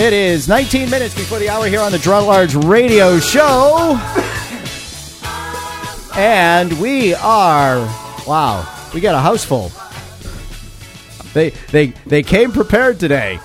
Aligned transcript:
It 0.00 0.14
is 0.14 0.48
19 0.48 0.88
minutes 0.88 1.14
before 1.14 1.38
the 1.38 1.50
hour 1.50 1.66
here 1.66 1.80
on 1.80 1.92
the 1.92 1.98
Draw 1.98 2.20
Large 2.20 2.54
Radio 2.54 3.18
Show. 3.18 4.00
And 6.16 6.72
we 6.80 7.12
are, 7.12 7.80
wow, 8.26 8.88
we 8.94 9.02
got 9.02 9.14
a 9.14 9.18
house 9.18 9.44
full. 9.44 9.70
They, 11.34 11.50
they, 11.70 11.88
they 12.06 12.22
came 12.22 12.50
prepared 12.50 12.98
today. 12.98 13.40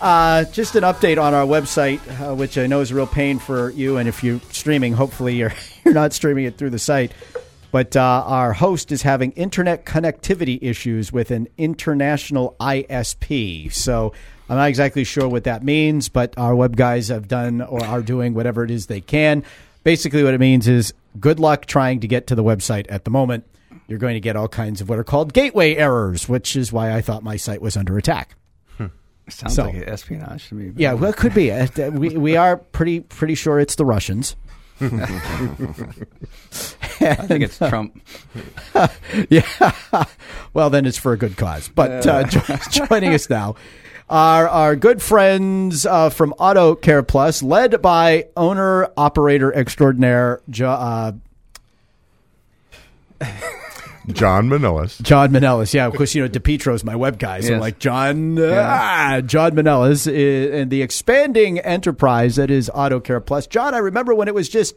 Uh, 0.00 0.44
just 0.44 0.76
an 0.76 0.84
update 0.84 1.20
on 1.20 1.34
our 1.34 1.44
website, 1.44 1.98
uh, 2.20 2.36
which 2.36 2.56
I 2.56 2.68
know 2.68 2.82
is 2.82 2.92
a 2.92 2.94
real 2.94 3.08
pain 3.08 3.40
for 3.40 3.70
you. 3.70 3.96
And 3.96 4.08
if 4.08 4.22
you're 4.22 4.40
streaming, 4.52 4.92
hopefully 4.92 5.34
you're, 5.34 5.54
you're 5.84 5.92
not 5.92 6.12
streaming 6.12 6.44
it 6.44 6.56
through 6.56 6.70
the 6.70 6.78
site. 6.78 7.10
But 7.72 7.96
uh, 7.96 8.22
our 8.24 8.52
host 8.52 8.92
is 8.92 9.02
having 9.02 9.32
internet 9.32 9.84
connectivity 9.84 10.60
issues 10.62 11.12
with 11.12 11.32
an 11.32 11.48
international 11.58 12.54
ISP. 12.60 13.72
So 13.72 14.12
I'm 14.48 14.56
not 14.56 14.68
exactly 14.68 15.04
sure 15.04 15.26
what 15.28 15.44
that 15.44 15.64
means, 15.64 16.08
but 16.08 16.34
our 16.38 16.54
web 16.54 16.76
guys 16.76 17.08
have 17.08 17.26
done 17.28 17.60
or 17.62 17.84
are 17.84 18.02
doing 18.02 18.32
whatever 18.34 18.62
it 18.64 18.70
is 18.70 18.86
they 18.86 19.00
can. 19.00 19.42
Basically, 19.82 20.22
what 20.22 20.34
it 20.34 20.40
means 20.40 20.68
is 20.68 20.92
good 21.18 21.40
luck 21.40 21.66
trying 21.66 22.00
to 22.00 22.06
get 22.08 22.26
to 22.28 22.34
the 22.34 22.44
website 22.44 22.86
at 22.88 23.04
the 23.04 23.10
moment. 23.10 23.44
You're 23.88 23.98
going 23.98 24.14
to 24.14 24.20
get 24.20 24.36
all 24.36 24.48
kinds 24.48 24.80
of 24.80 24.88
what 24.88 24.98
are 24.98 25.04
called 25.04 25.32
gateway 25.32 25.74
errors, 25.76 26.28
which 26.28 26.56
is 26.56 26.72
why 26.72 26.92
I 26.94 27.00
thought 27.00 27.22
my 27.22 27.36
site 27.36 27.60
was 27.62 27.76
under 27.76 27.96
attack. 27.98 28.34
Sounds 29.28 29.56
So- 29.56 29.64
like 29.64 29.88
espionage 29.88 30.48
to 30.50 30.54
me. 30.54 30.72
Yeah, 30.76 30.92
well, 30.92 31.10
it 31.10 31.16
could 31.16 31.34
be. 31.34 31.50
Uh, 31.50 31.66
We 31.90 32.10
we 32.10 32.36
are 32.36 32.56
pretty 32.56 33.00
pretty 33.00 33.34
sure 33.34 33.58
it's 33.58 33.74
the 33.74 33.84
Russians. 33.84 34.36
I 34.80 34.86
think 37.26 37.44
it's 37.44 37.58
Trump. 37.58 38.00
Yeah. 39.30 39.46
well, 40.52 40.68
then 40.68 40.84
it's 40.84 40.98
for 40.98 41.12
a 41.12 41.16
good 41.16 41.36
cause. 41.38 41.68
But 41.68 42.06
uh, 42.06 42.24
jo- 42.24 42.56
joining 42.88 43.14
us 43.14 43.30
now 43.30 43.54
are 44.10 44.48
our 44.48 44.76
good 44.76 45.00
friends 45.02 45.86
uh, 45.86 46.10
from 46.10 46.32
Auto 46.34 46.74
Care 46.74 47.02
Plus, 47.02 47.42
led 47.42 47.80
by 47.80 48.26
owner 48.36 48.90
operator 48.96 49.50
extraordinaire 49.54 50.42
jo- 50.50 50.68
uh, 50.70 51.12
John 54.12 54.48
Manillas. 54.48 55.00
John 55.02 55.30
Manellis. 55.32 55.74
Yeah, 55.74 55.86
of 55.86 55.94
course, 55.94 56.14
you 56.14 56.22
know 56.22 56.28
DePietro's 56.28 56.84
my 56.84 56.94
web 56.96 57.18
guy, 57.18 57.40
so 57.40 57.52
Yes. 57.52 57.60
like 57.60 57.78
John 57.78 58.38
ah, 58.40 59.20
John 59.24 59.52
Manellis 59.52 60.06
and 60.06 60.70
the 60.70 60.82
expanding 60.82 61.58
enterprise 61.60 62.36
that 62.36 62.50
is 62.50 62.70
Auto 62.72 63.00
Care 63.00 63.20
Plus. 63.20 63.46
John, 63.46 63.74
I 63.74 63.78
remember 63.78 64.14
when 64.14 64.28
it 64.28 64.34
was 64.34 64.48
just 64.48 64.74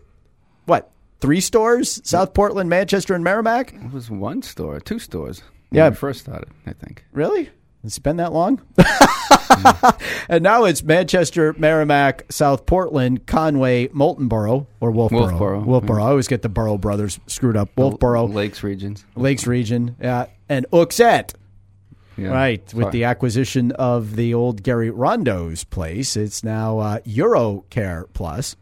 what 0.65 0.91
three 1.19 1.41
stores: 1.41 2.01
South 2.03 2.33
Portland, 2.33 2.69
Manchester, 2.69 3.13
and 3.13 3.23
Merrimack. 3.23 3.73
It 3.73 3.91
was 3.91 4.09
one 4.09 4.41
store, 4.41 4.79
two 4.79 4.99
stores. 4.99 5.43
Yeah. 5.71 5.83
When 5.83 5.91
we 5.93 5.97
first 5.97 6.21
started, 6.21 6.49
I 6.65 6.73
think. 6.73 7.05
Really? 7.11 7.49
It's 7.83 7.99
been 7.99 8.17
that 8.17 8.33
long? 8.33 8.61
and 10.29 10.43
now 10.43 10.65
it's 10.65 10.83
Manchester, 10.83 11.53
Merrimack, 11.57 12.25
South 12.29 12.65
Portland, 12.65 13.25
Conway, 13.25 13.87
Moultonboro, 13.87 14.67
or 14.79 14.91
Wolfeboro. 14.91 15.31
Wolfeboro, 15.31 15.65
Wolfeboro. 15.65 16.03
I 16.03 16.09
always 16.09 16.27
get 16.27 16.41
the 16.41 16.49
Borough 16.49 16.77
brothers 16.77 17.19
screwed 17.27 17.55
up. 17.55 17.73
Wolfeboro, 17.75 18.31
Lakes 18.33 18.63
regions. 18.63 19.05
Lakes 19.15 19.47
region, 19.47 19.95
yeah, 20.01 20.27
and 20.49 20.65
Hooksett. 20.71 21.33
Yeah. 22.17 22.31
Right, 22.31 22.73
with 22.73 22.91
the 22.91 23.05
acquisition 23.05 23.71
of 23.71 24.17
the 24.17 24.33
old 24.33 24.61
Gary 24.61 24.89
Rondo's 24.89 25.63
place, 25.63 26.17
it's 26.17 26.43
now 26.43 26.79
uh, 26.79 26.99
Eurocare 26.99 28.07
Plus. 28.11 28.57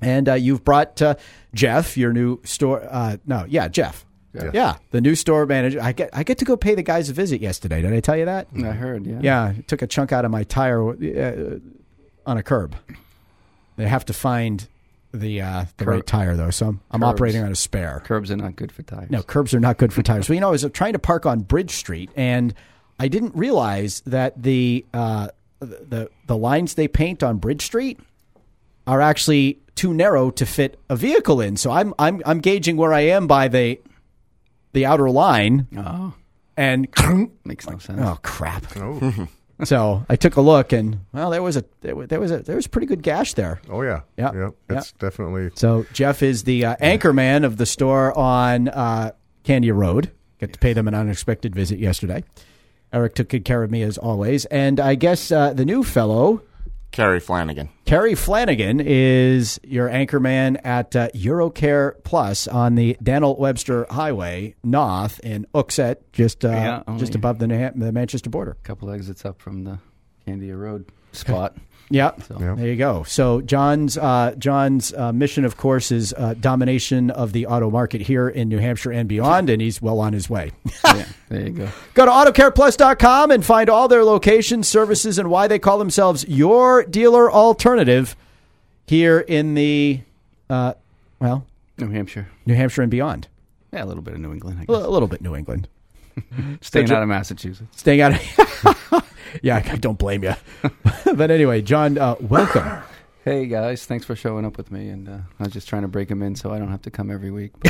And 0.00 0.28
uh, 0.28 0.34
you've 0.34 0.64
brought 0.64 1.00
uh, 1.00 1.14
Jeff, 1.54 1.96
your 1.96 2.12
new 2.12 2.40
store. 2.42 2.84
Uh, 2.90 3.18
no, 3.26 3.46
yeah, 3.48 3.68
Jeff. 3.68 4.04
Yeah. 4.34 4.50
Yeah, 4.52 4.76
the 4.90 5.00
new 5.00 5.14
store 5.14 5.46
manager. 5.46 5.80
I 5.80 5.92
get 5.92 6.10
I 6.12 6.22
get 6.24 6.38
to 6.38 6.44
go 6.44 6.56
pay 6.56 6.74
the 6.74 6.82
guys 6.82 7.08
a 7.08 7.12
visit 7.12 7.40
yesterday. 7.40 7.80
Did 7.82 7.92
I 7.92 8.00
tell 8.00 8.16
you 8.16 8.24
that? 8.24 8.48
I 8.56 8.72
heard. 8.72 9.06
Yeah. 9.06 9.20
Yeah, 9.22 9.50
it 9.52 9.68
took 9.68 9.80
a 9.82 9.86
chunk 9.86 10.12
out 10.12 10.24
of 10.24 10.30
my 10.30 10.42
tire 10.44 10.82
uh, 10.90 11.58
on 12.26 12.36
a 12.36 12.42
curb. 12.42 12.74
They 13.76 13.86
have 13.86 14.04
to 14.06 14.12
find 14.12 14.66
the 15.12 15.40
uh, 15.40 15.64
the 15.76 15.84
Cur- 15.84 15.90
right 15.92 16.06
tire 16.06 16.36
though, 16.36 16.50
so 16.50 16.66
I'm, 16.68 16.80
I'm 16.90 17.00
Curbs. 17.00 17.10
operating 17.14 17.42
on 17.44 17.52
a 17.52 17.54
spare. 17.54 18.02
Curbs 18.04 18.30
are 18.32 18.36
not 18.36 18.56
good 18.56 18.72
for 18.72 18.82
tires. 18.82 19.10
No, 19.10 19.22
curbs 19.22 19.54
are 19.54 19.60
not 19.60 19.78
good 19.78 19.92
for 19.92 20.02
tires. 20.02 20.28
Well, 20.28 20.34
you 20.34 20.40
know, 20.40 20.48
I 20.48 20.52
was 20.52 20.66
trying 20.72 20.94
to 20.94 20.98
park 20.98 21.26
on 21.26 21.40
Bridge 21.40 21.70
Street, 21.70 22.10
and 22.16 22.52
I 22.98 23.06
didn't 23.08 23.36
realize 23.36 24.00
that 24.06 24.42
the 24.42 24.84
uh, 24.92 25.28
the 25.60 26.10
the 26.26 26.36
lines 26.36 26.74
they 26.74 26.88
paint 26.88 27.22
on 27.22 27.38
Bridge 27.38 27.62
Street 27.62 28.00
are 28.86 29.00
actually 29.00 29.60
too 29.76 29.94
narrow 29.94 30.30
to 30.32 30.44
fit 30.46 30.78
a 30.90 30.96
vehicle 30.96 31.40
in. 31.40 31.56
So 31.56 31.70
I'm 31.70 31.94
I'm 31.98 32.20
I'm 32.26 32.40
gauging 32.40 32.76
where 32.76 32.92
I 32.92 33.00
am 33.02 33.26
by 33.28 33.48
the 33.48 33.80
the 34.74 34.84
outer 34.86 35.08
line, 35.08 35.66
Oh, 35.76 36.12
and 36.56 36.86
makes 37.44 37.66
no 37.68 37.78
sense. 37.78 38.00
oh 38.02 38.18
crap. 38.22 38.64
Oh, 38.76 39.28
So 39.64 40.04
I 40.08 40.16
took 40.16 40.34
a 40.36 40.40
look, 40.40 40.72
and 40.72 40.98
well, 41.12 41.30
there 41.30 41.40
was 41.42 41.56
a 41.56 41.64
there 41.80 41.94
was 41.94 42.08
there 42.08 42.18
was 42.20 42.30
a 42.32 42.38
there 42.40 42.56
was 42.56 42.66
a 42.66 42.68
pretty 42.68 42.88
good 42.88 43.02
gash 43.04 43.34
there. 43.34 43.60
oh 43.70 43.82
yeah. 43.82 44.00
Yeah. 44.18 44.32
Yeah. 44.34 44.50
It's 44.68 44.90
definitely. 44.92 45.50
So 45.54 45.86
Jeff 45.92 46.22
is 46.24 46.42
the 46.42 46.64
uh, 46.66 46.76
anchor 46.80 47.12
man 47.12 47.44
of 47.44 47.56
the 47.56 47.64
store 47.64 48.16
on 48.18 48.68
uh, 48.68 49.12
Candia 49.44 49.72
Road. 49.72 50.10
Got 50.40 50.52
to 50.54 50.58
pay 50.58 50.72
them 50.72 50.88
an 50.88 50.94
unexpected 50.94 51.54
visit 51.54 51.78
yesterday. 51.78 52.24
Eric 52.92 53.14
took 53.14 53.28
good 53.28 53.44
care 53.44 53.62
of 53.62 53.70
me 53.70 53.82
as 53.82 53.96
always, 53.96 54.44
and 54.46 54.80
I 54.80 54.96
guess 54.96 55.30
uh, 55.30 55.52
the 55.52 55.64
new 55.64 55.84
fellow, 55.84 56.42
Kerry 56.90 57.20
Flanagan. 57.20 57.68
Kerry 57.94 58.16
Flanagan, 58.16 58.80
is 58.80 59.60
your 59.62 59.88
anchor 59.88 60.18
man 60.18 60.56
at 60.56 60.96
uh, 60.96 61.10
Eurocare 61.14 62.02
Plus 62.02 62.48
on 62.48 62.74
the 62.74 62.96
Daniel 63.00 63.36
Webster 63.36 63.86
Highway 63.88 64.56
North 64.64 65.20
in 65.20 65.46
Hooksett, 65.54 65.98
just 66.12 66.44
uh, 66.44 66.48
Yeah, 66.48 66.82
just 66.96 67.14
above 67.14 67.38
the, 67.38 67.46
the 67.46 67.92
Manchester 67.92 68.30
border. 68.30 68.50
A 68.50 68.66
couple 68.66 68.90
exits 68.90 69.24
up 69.24 69.40
from 69.40 69.62
the 69.62 69.78
Candia 70.26 70.56
Road 70.56 70.90
spot. 71.12 71.56
Yeah. 71.90 72.12
So 72.26 72.36
Yeah. 72.40 72.54
There 72.54 72.66
you 72.66 72.76
go. 72.76 73.02
So 73.04 73.40
John's 73.42 73.98
uh, 73.98 74.34
John's 74.38 74.92
uh, 74.94 75.12
mission, 75.12 75.44
of 75.44 75.56
course, 75.56 75.92
is 75.92 76.14
uh, 76.16 76.34
domination 76.40 77.10
of 77.10 77.32
the 77.32 77.46
auto 77.46 77.70
market 77.70 78.00
here 78.00 78.28
in 78.28 78.48
New 78.48 78.58
Hampshire 78.58 78.90
and 78.90 79.08
beyond, 79.08 79.50
and 79.50 79.60
he's 79.60 79.80
well 79.82 80.00
on 80.00 80.12
his 80.12 80.28
way. 80.30 80.52
yeah, 80.84 81.06
there 81.28 81.42
you 81.42 81.50
go. 81.50 81.68
go 81.94 82.04
to 82.06 82.10
AutoCarePlus.com 82.10 83.30
and 83.30 83.44
find 83.44 83.68
all 83.68 83.86
their 83.88 84.02
locations, 84.04 84.66
services, 84.66 85.18
and 85.18 85.28
why 85.30 85.46
they 85.46 85.58
call 85.58 85.78
themselves 85.78 86.24
your 86.28 86.84
dealer 86.84 87.30
alternative 87.30 88.16
here 88.86 89.20
in 89.20 89.54
the 89.54 90.00
uh, 90.50 90.74
well 91.20 91.44
New 91.78 91.90
Hampshire. 91.90 92.28
New 92.46 92.54
Hampshire 92.54 92.82
and 92.82 92.90
beyond. 92.90 93.28
Yeah, 93.72 93.84
a 93.84 93.86
little 93.86 94.02
bit 94.02 94.14
of 94.14 94.20
New 94.20 94.32
England. 94.32 94.58
I 94.60 94.62
A 94.62 94.66
guess. 94.66 94.76
li- 94.76 94.82
a 94.84 94.88
little 94.88 95.08
bit 95.08 95.20
New 95.20 95.34
England. 95.36 95.68
Staying 96.60 96.86
Jo- 96.86 96.96
out 96.96 97.02
of 97.02 97.08
Massachusetts. 97.08 97.78
Staying 97.78 98.00
out 98.00 98.12
of. 98.12 99.10
yeah, 99.42 99.56
I 99.56 99.76
don't 99.76 99.98
blame 99.98 100.24
you. 100.24 100.34
but 101.14 101.30
anyway, 101.30 101.62
John, 101.62 101.98
uh, 101.98 102.16
welcome. 102.20 102.82
Hey 103.24 103.46
guys, 103.46 103.86
thanks 103.86 104.04
for 104.04 104.14
showing 104.14 104.44
up 104.44 104.58
with 104.58 104.70
me. 104.70 104.90
And 104.90 105.08
uh, 105.08 105.18
I 105.40 105.44
was 105.44 105.52
just 105.52 105.66
trying 105.66 105.82
to 105.82 105.88
break 105.88 106.10
him 106.10 106.22
in 106.22 106.36
so 106.36 106.52
I 106.52 106.58
don't 106.58 106.70
have 106.70 106.82
to 106.82 106.90
come 106.90 107.10
every 107.10 107.30
week. 107.30 107.52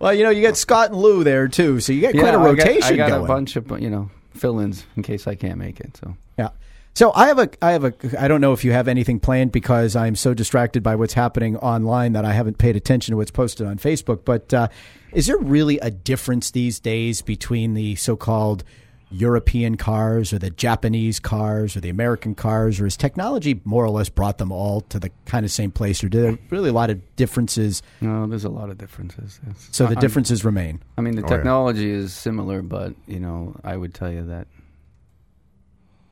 Well, 0.00 0.14
you 0.14 0.22
know, 0.22 0.30
you 0.30 0.42
got 0.42 0.56
Scott 0.56 0.90
and 0.90 1.00
Lou 1.00 1.24
there 1.24 1.48
too, 1.48 1.80
so 1.80 1.92
you 1.92 2.00
got 2.02 2.12
quite 2.14 2.26
a 2.26 2.28
I 2.28 2.32
got- 2.32 2.44
rotation 2.44 3.00
I 3.00 3.08
got, 3.08 3.20
a 3.20 3.24
bunch 3.24 3.56
of 3.56 3.68
you 3.80 3.90
know 3.90 4.10
fill-ins 4.32 4.86
in 4.96 5.02
case 5.02 5.26
I 5.26 5.34
can't 5.34 5.58
make 5.58 5.80
it. 5.80 5.96
So 5.96 6.16
Yeah. 6.38 6.50
So 6.94 7.12
I 7.14 7.26
have 7.28 7.38
a, 7.38 7.48
I 7.62 7.72
have 7.72 7.84
a, 7.84 7.94
I 8.18 8.28
don't 8.28 8.40
know 8.40 8.52
if 8.52 8.64
you 8.64 8.72
have 8.72 8.86
anything 8.88 9.18
planned 9.20 9.52
because 9.52 9.96
I'm 9.96 10.14
so 10.16 10.34
distracted 10.34 10.82
by 10.82 10.94
what's 10.96 11.14
happening 11.14 11.56
online 11.56 12.12
that 12.12 12.24
I 12.24 12.32
haven't 12.32 12.58
paid 12.58 12.76
attention 12.76 13.12
to 13.12 13.16
what's 13.16 13.30
posted 13.30 13.66
on 13.66 13.78
Facebook. 13.78 14.24
But 14.24 14.52
uh, 14.54 14.68
is 15.12 15.26
there 15.26 15.38
really 15.38 15.78
a 15.78 15.90
difference 15.90 16.50
these 16.50 16.78
days 16.80 17.22
between 17.22 17.74
the 17.74 17.96
so-called 17.96 18.64
European 19.10 19.76
cars 19.76 20.32
or 20.34 20.38
the 20.38 20.50
Japanese 20.50 21.18
cars 21.18 21.74
or 21.76 21.80
the 21.80 21.88
American 21.88 22.34
cars, 22.34 22.78
or 22.78 22.84
has 22.84 22.96
technology 22.96 23.60
more 23.64 23.84
or 23.84 23.88
less 23.90 24.08
brought 24.10 24.36
them 24.38 24.52
all 24.52 24.82
to 24.82 24.98
the 24.98 25.10
kind 25.24 25.46
of 25.46 25.50
same 25.50 25.70
place, 25.70 26.04
or 26.04 26.08
do 26.10 26.20
there 26.20 26.38
really 26.50 26.68
a 26.68 26.72
lot 26.74 26.90
of 26.90 27.00
differences? 27.16 27.82
no, 28.02 28.26
there's 28.26 28.44
a 28.44 28.50
lot 28.50 28.68
of 28.68 28.76
differences. 28.76 29.40
It's- 29.44 29.68
So 29.70 29.86
the 29.86 29.96
I- 29.96 30.00
differences 30.00 30.44
remain. 30.44 30.80
I 30.98 31.00
mean, 31.00 31.16
the 31.16 31.22
Oh, 31.22 31.26
yeah. 31.30 31.36
technology 31.36 31.90
is 31.90 32.12
similar, 32.12 32.60
but 32.60 32.94
you 33.06 33.18
know, 33.20 33.56
I 33.64 33.76
would 33.76 33.94
tell 33.94 34.12
you 34.12 34.24
that 34.26 34.46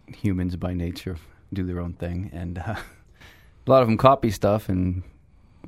humans 0.08 0.56
by 0.56 0.72
nature 0.74 1.16
do 1.52 1.64
their 1.64 1.80
own 1.80 1.92
thing, 1.94 2.30
and 2.32 2.58
uh, 2.58 2.74
a 3.66 3.70
lot 3.70 3.82
of 3.82 3.88
them 3.88 3.96
copy 3.96 4.30
stuff 4.30 4.68
and 4.68 5.02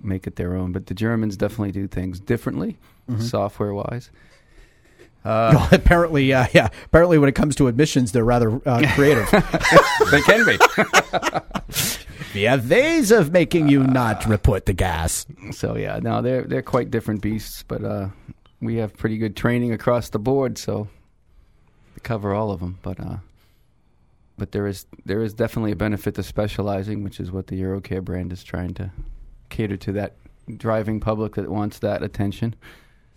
make 0.02 0.26
it 0.26 0.36
their 0.36 0.54
own. 0.54 0.72
But 0.72 0.86
the 0.86 0.94
Germans 0.94 1.36
definitely 1.36 1.72
do 1.72 1.86
things 1.86 2.20
differently, 2.20 2.78
Mm-hmm. 3.10 3.22
software-wise. 3.22 4.10
Uh, 5.24 5.52
Well, 5.54 5.68
apparently, 5.72 6.32
uh, 6.32 6.46
yeah. 6.52 6.68
Apparently, 6.86 7.18
when 7.18 7.28
it 7.28 7.34
comes 7.34 7.56
to 7.56 7.66
admissions, 7.66 8.12
they're 8.12 8.24
rather 8.24 8.60
uh, 8.66 8.82
creative. 8.94 9.28
they 10.10 10.20
can 10.22 10.44
be. 10.46 10.58
We 12.34 12.42
have 12.42 12.70
ways 12.70 13.10
of 13.10 13.32
making 13.32 13.68
you 13.68 13.82
not 13.84 14.26
report 14.26 14.66
the 14.66 14.72
gas. 14.74 15.26
So 15.52 15.76
yeah, 15.76 15.98
no, 16.00 16.22
they're 16.22 16.42
they're 16.42 16.62
quite 16.62 16.90
different 16.90 17.20
beasts, 17.22 17.64
but 17.66 17.82
uh, 17.82 18.08
we 18.60 18.76
have 18.76 18.96
pretty 18.96 19.18
good 19.18 19.34
training 19.36 19.72
across 19.72 20.10
the 20.10 20.18
board, 20.18 20.58
so 20.58 20.88
to 21.94 22.00
cover 22.00 22.34
all 22.34 22.50
of 22.50 22.60
them. 22.60 22.78
But 22.82 23.00
uh, 23.00 23.16
but 24.36 24.52
there 24.52 24.66
is 24.66 24.86
there 25.04 25.22
is 25.22 25.34
definitely 25.34 25.72
a 25.72 25.76
benefit 25.76 26.14
to 26.16 26.22
specializing, 26.22 27.02
which 27.02 27.18
is 27.18 27.32
what 27.32 27.48
the 27.48 27.60
Eurocare 27.60 28.04
brand 28.04 28.32
is 28.32 28.44
trying 28.44 28.74
to 28.74 28.90
cater 29.48 29.76
to 29.78 29.92
that 29.92 30.14
driving 30.56 31.00
public 31.00 31.34
that 31.34 31.48
wants 31.50 31.78
that 31.80 32.02
attention. 32.02 32.54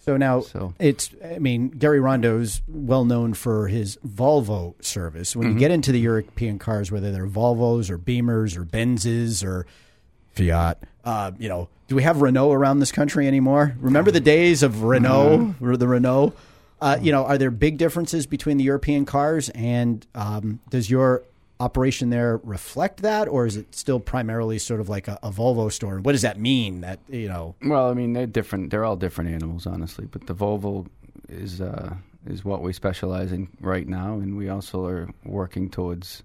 So 0.03 0.18
now 0.18 0.42
So- 0.42 0.74
it's, 0.80 1.12
I 1.24 1.38
mean, 1.38 1.69
Gary 1.69 2.00
Rondo's 2.00 2.62
well 2.68 3.06
known 3.06 3.33
for 3.36 3.68
his 3.68 3.98
Volvo 4.06 4.74
service. 4.83 5.36
When 5.36 5.45
you 5.48 5.51
Mm-hmm. 5.53 5.59
get 5.59 5.71
into 5.71 5.92
the 5.92 6.00
European 6.00 6.57
cars, 6.57 6.92
whether 6.92 7.12
they're 7.12 7.27
Volvos 7.27 7.89
or 7.92 7.98
Beamers 8.00 8.57
or 8.57 8.65
Benzes 8.65 9.44
or 9.45 9.68
Fiat, 10.33 10.81
uh, 11.06 11.31
you 11.38 11.48
know, 11.48 11.69
do 11.88 11.95
we 11.95 12.03
have 12.03 12.21
Renault 12.21 12.51
around 12.51 12.80
this 12.80 12.92
country 12.92 13.27
anymore? 13.27 13.75
Remember 13.80 14.09
the 14.12 14.19
days 14.19 14.63
of 14.63 14.83
Renault, 14.83 15.38
Mm-hmm. 15.38 15.65
or 15.65 15.77
the 15.77 15.88
Renault? 15.88 16.33
Uh, 16.81 16.97
you 17.00 17.12
know, 17.12 17.24
are 17.25 17.38
there 17.38 17.51
big 17.51 17.77
differences 17.77 18.25
between 18.25 18.57
the 18.57 18.63
European 18.63 19.06
cars? 19.06 19.50
And 19.50 20.06
um, 20.15 20.62
does 20.71 20.89
your 20.89 21.21
operation 21.61 22.09
there 22.09 22.39
reflect 22.43 23.01
that, 23.03 23.27
or 23.27 23.45
is 23.45 23.55
it 23.55 23.75
still 23.75 23.99
primarily 23.99 24.57
sort 24.57 24.81
of 24.81 24.89
like 24.89 25.07
a, 25.07 25.19
a 25.21 25.31
Volvo 25.31 25.71
store? 25.71 25.99
What 25.99 26.13
does 26.13 26.23
that 26.23 26.39
mean? 26.39 26.81
That 26.81 26.99
you 27.07 27.27
know, 27.27 27.55
Well, 27.63 27.89
I 27.89 27.93
mean, 27.93 28.13
they're 28.13 28.25
different. 28.25 28.71
They're 28.71 28.83
all 28.83 28.95
different 28.95 29.29
animals, 29.31 29.67
honestly. 29.67 30.05
But 30.05 30.27
the 30.27 30.35
Volvo 30.35 30.87
is 31.29 31.61
uh, 31.61 31.95
is 32.25 32.43
what 32.43 32.61
we 32.61 32.73
specialize 32.73 33.31
in 33.31 33.47
right 33.59 33.87
now, 33.87 34.15
and 34.15 34.37
we 34.37 34.49
also 34.49 34.85
are 34.85 35.09
working 35.23 35.69
towards 35.69 36.23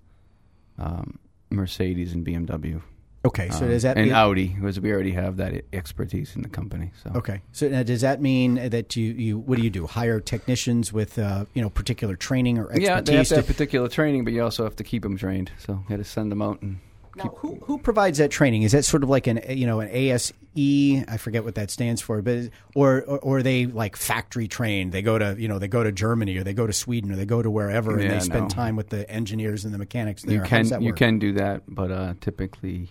um, 0.78 1.18
Mercedes 1.50 2.12
and 2.12 2.26
BMW. 2.26 2.82
Okay, 3.26 3.48
so 3.50 3.64
Um, 3.64 3.68
does 3.68 3.82
that 3.82 3.96
and 3.96 4.06
mean, 4.06 4.14
Audi, 4.14 4.48
because 4.48 4.80
we 4.80 4.92
already 4.92 5.12
have 5.12 5.36
that 5.36 5.64
expertise 5.72 6.34
in 6.36 6.42
the 6.42 6.48
company. 6.48 6.92
So 7.02 7.10
Okay. 7.16 7.42
So 7.52 7.68
now 7.68 7.82
does 7.82 8.00
that 8.00 8.20
mean 8.20 8.54
that 8.70 8.96
you, 8.96 9.12
you 9.12 9.38
what 9.38 9.56
do 9.58 9.64
you 9.64 9.70
do? 9.70 9.86
Hire 9.86 10.20
technicians 10.20 10.92
with 10.92 11.18
uh, 11.18 11.44
you 11.54 11.62
know 11.62 11.70
particular 11.70 12.16
training 12.16 12.58
or 12.58 12.64
expertise? 12.64 12.86
yeah, 12.88 13.00
they 13.00 13.16
have 13.16 13.26
to 13.26 13.34
to- 13.34 13.36
have 13.36 13.46
particular 13.46 13.88
training, 13.88 14.24
but 14.24 14.32
you 14.32 14.42
also 14.42 14.64
have 14.64 14.76
to 14.76 14.84
keep 14.84 15.02
them 15.02 15.16
trained. 15.16 15.50
So 15.58 15.72
you 15.74 15.88
got 15.88 15.96
to 15.96 16.04
send 16.04 16.30
them 16.32 16.42
out 16.42 16.62
and 16.62 16.78
now, 17.16 17.34
who 17.38 17.58
who 17.62 17.78
provides 17.78 18.18
that 18.18 18.30
training? 18.30 18.62
Is 18.62 18.72
that 18.72 18.84
sort 18.84 19.02
of 19.02 19.08
like 19.08 19.26
an 19.26 19.40
you 19.48 19.66
know 19.66 19.80
an 19.80 19.88
ASE? 19.90 20.32
I 20.58 21.16
forget 21.18 21.44
what 21.44 21.54
that 21.54 21.70
stands 21.70 22.02
for, 22.02 22.20
but 22.22 22.50
or 22.74 23.02
or, 23.02 23.18
or 23.20 23.38
are 23.38 23.42
they 23.42 23.66
like 23.66 23.96
factory 23.96 24.48
trained? 24.48 24.92
They 24.92 25.02
go 25.02 25.18
to 25.18 25.34
you 25.38 25.48
know 25.48 25.58
they 25.58 25.68
go 25.68 25.82
to 25.82 25.92
Germany 25.92 26.36
or 26.36 26.44
they 26.44 26.52
go 26.52 26.66
to 26.66 26.72
Sweden 26.74 27.10
or 27.10 27.16
they 27.16 27.24
go 27.24 27.40
to 27.42 27.50
wherever 27.50 27.98
and 27.98 28.10
they 28.10 28.20
spend 28.20 28.42
no. 28.42 28.48
time 28.48 28.76
with 28.76 28.90
the 28.90 29.08
engineers 29.10 29.64
and 29.64 29.72
the 29.72 29.78
mechanics 29.78 30.22
there. 30.22 30.34
you 30.34 30.40
How 30.40 30.46
can 30.46 30.60
does 30.62 30.70
that 30.70 30.82
you 30.82 30.88
work? 30.88 30.96
can 30.96 31.18
do 31.18 31.32
that, 31.32 31.62
but 31.66 31.90
uh, 31.90 32.14
typically 32.20 32.90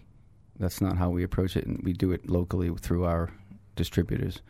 that's 0.59 0.81
not 0.81 0.97
how 0.97 1.09
we 1.09 1.23
approach 1.23 1.55
it, 1.57 1.65
and 1.65 1.81
we 1.83 1.93
do 1.93 2.11
it 2.11 2.29
locally 2.29 2.71
through 2.79 3.05
our 3.05 3.29
distributors 3.75 4.41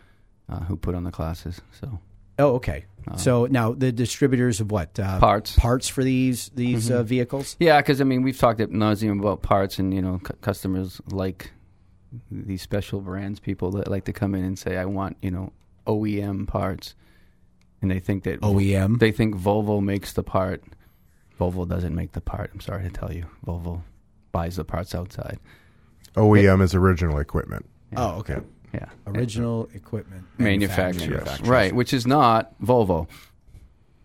uh, 0.49 0.59
who 0.61 0.75
put 0.77 0.95
on 0.95 1.03
the 1.03 1.11
classes. 1.11 1.61
So 1.79 1.99
Oh, 2.37 2.55
okay. 2.55 2.83
so 3.17 3.45
now 3.45 3.71
the 3.71 3.91
distributors 3.93 4.59
of 4.59 4.69
what 4.69 4.99
uh, 4.99 5.19
Parts. 5.19 5.55
parts 5.57 5.87
for 5.87 6.03
these 6.03 6.49
these 6.49 6.91
uh, 6.91 7.01
vehicles. 7.03 7.55
Yeah, 7.59 7.79
because 7.81 8.01
I 8.01 8.03
mean, 8.03 8.23
we've 8.23 8.37
talked 8.37 8.59
at 8.59 8.69
nauseum 8.71 9.19
about 9.19 9.41
parts, 9.41 9.79
and 9.79 9.93
you 9.93 10.01
know, 10.01 10.19
cu- 10.19 10.33
customers 10.41 10.99
like 11.09 11.51
these 12.29 12.61
special 12.61 12.99
brands. 13.01 13.39
People 13.39 13.71
that 13.71 13.87
like 13.89 14.03
to 14.05 14.13
come 14.13 14.35
in 14.35 14.43
and 14.43 14.59
say, 14.59 14.77
"I 14.77 14.83
want 14.85 15.15
you 15.21 15.31
know 15.31 15.53
OEM 15.87 16.45
parts," 16.45 16.93
and 17.81 17.89
they 17.89 17.99
think 17.99 18.23
that 18.25 18.41
OEM. 18.41 18.99
they 18.99 19.11
think 19.13 19.35
Volvo 19.35 19.81
makes 19.81 20.11
the 20.13 20.23
part. 20.23 20.61
Volvo 21.39 21.67
doesn't 21.67 21.95
make 21.95 22.11
the 22.13 22.21
part. 22.21 22.51
I'm 22.53 22.59
sorry 22.61 22.83
to 22.83 22.89
tell 22.89 23.13
you, 23.13 23.25
Volvo 23.45 23.81
buys 24.33 24.57
the 24.57 24.65
parts 24.65 24.93
outside. 24.93 25.39
OEM 26.15 26.61
is 26.61 26.73
original 26.75 27.19
equipment. 27.19 27.65
Oh, 27.95 28.15
okay. 28.19 28.37
Yeah, 28.73 28.89
Original 29.07 29.69
equipment 29.73 30.25
manufacturer, 30.37 31.09
manufacturers. 31.11 31.49
right? 31.49 31.73
Which 31.73 31.93
is 31.93 32.05
not 32.05 32.53
Volvo. 32.61 33.07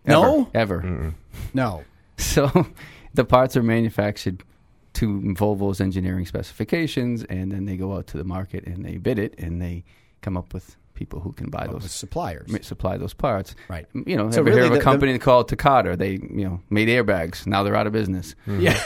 No? 0.05 0.49
ever. 0.53 0.77
ever. 0.77 1.13
No. 1.53 1.83
So 2.17 2.67
the 3.15 3.25
parts 3.25 3.57
are 3.57 3.63
manufactured 3.63 4.43
to 4.93 5.07
Volvo's 5.35 5.81
engineering 5.81 6.27
specifications, 6.27 7.23
and 7.23 7.51
then 7.51 7.65
they 7.65 7.77
go 7.77 7.95
out 7.95 8.05
to 8.07 8.17
the 8.17 8.23
market 8.23 8.63
and 8.67 8.85
they 8.85 8.97
bid 8.97 9.17
it, 9.17 9.33
and 9.39 9.59
they 9.59 9.83
come 10.21 10.37
up 10.37 10.53
with 10.53 10.77
people 11.01 11.19
who 11.19 11.31
can 11.33 11.49
buy 11.49 11.65
With 11.67 11.81
those, 11.81 11.91
suppliers. 11.91 12.47
supply 12.61 12.97
those 12.97 13.13
parts. 13.15 13.55
Right. 13.67 13.87
You 14.05 14.15
know, 14.17 14.29
So 14.29 14.41
ever 14.41 14.49
really 14.49 14.55
hear 14.57 14.63
of 14.65 14.69
the- 14.71 14.75
a 14.75 14.77
the- 14.79 14.83
company 14.83 15.17
called 15.19 15.47
Takata? 15.47 15.97
They, 15.97 16.11
you 16.11 16.45
know, 16.47 16.61
made 16.69 16.87
airbags. 16.89 17.47
Now 17.47 17.63
they're 17.63 17.75
out 17.75 17.87
of 17.87 17.93
business. 17.93 18.35
Yeah, 18.47 18.77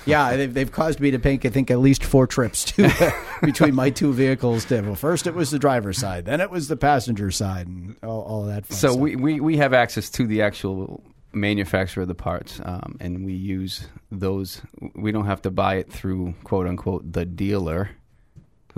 yeah. 0.06 0.36
They've, 0.36 0.52
they've 0.52 0.70
caused 0.72 1.00
me 1.00 1.10
to 1.12 1.18
make, 1.18 1.46
I 1.46 1.48
think, 1.48 1.70
at 1.70 1.78
least 1.78 2.04
four 2.04 2.26
trips 2.26 2.64
to, 2.72 3.14
between 3.42 3.74
my 3.74 3.88
two 3.90 4.12
vehicles. 4.12 4.64
To, 4.66 4.80
well, 4.82 4.94
first 4.94 5.26
it 5.26 5.34
was 5.34 5.50
the 5.50 5.58
driver's 5.58 5.96
side, 5.98 6.26
then 6.26 6.40
it 6.40 6.50
was 6.50 6.68
the 6.68 6.76
passenger 6.76 7.30
side, 7.30 7.66
and 7.66 7.96
all, 8.02 8.22
all 8.22 8.40
of 8.42 8.48
that. 8.54 8.66
Fun 8.66 8.76
So 8.76 8.88
stuff. 8.88 9.00
we, 9.00 9.16
we, 9.16 9.40
we 9.40 9.56
have 9.56 9.72
access 9.72 10.10
to 10.10 10.26
the 10.26 10.42
actual 10.42 11.02
manufacturer 11.32 12.02
of 12.02 12.08
the 12.08 12.14
parts, 12.14 12.60
um, 12.64 12.96
and 13.00 13.24
we 13.24 13.32
use 13.32 13.86
those. 14.10 14.60
We 14.94 15.12
don't 15.12 15.26
have 15.26 15.42
to 15.42 15.50
buy 15.50 15.76
it 15.76 15.90
through 15.92 16.34
quote 16.44 16.66
unquote 16.66 17.10
the 17.12 17.24
dealer, 17.24 17.90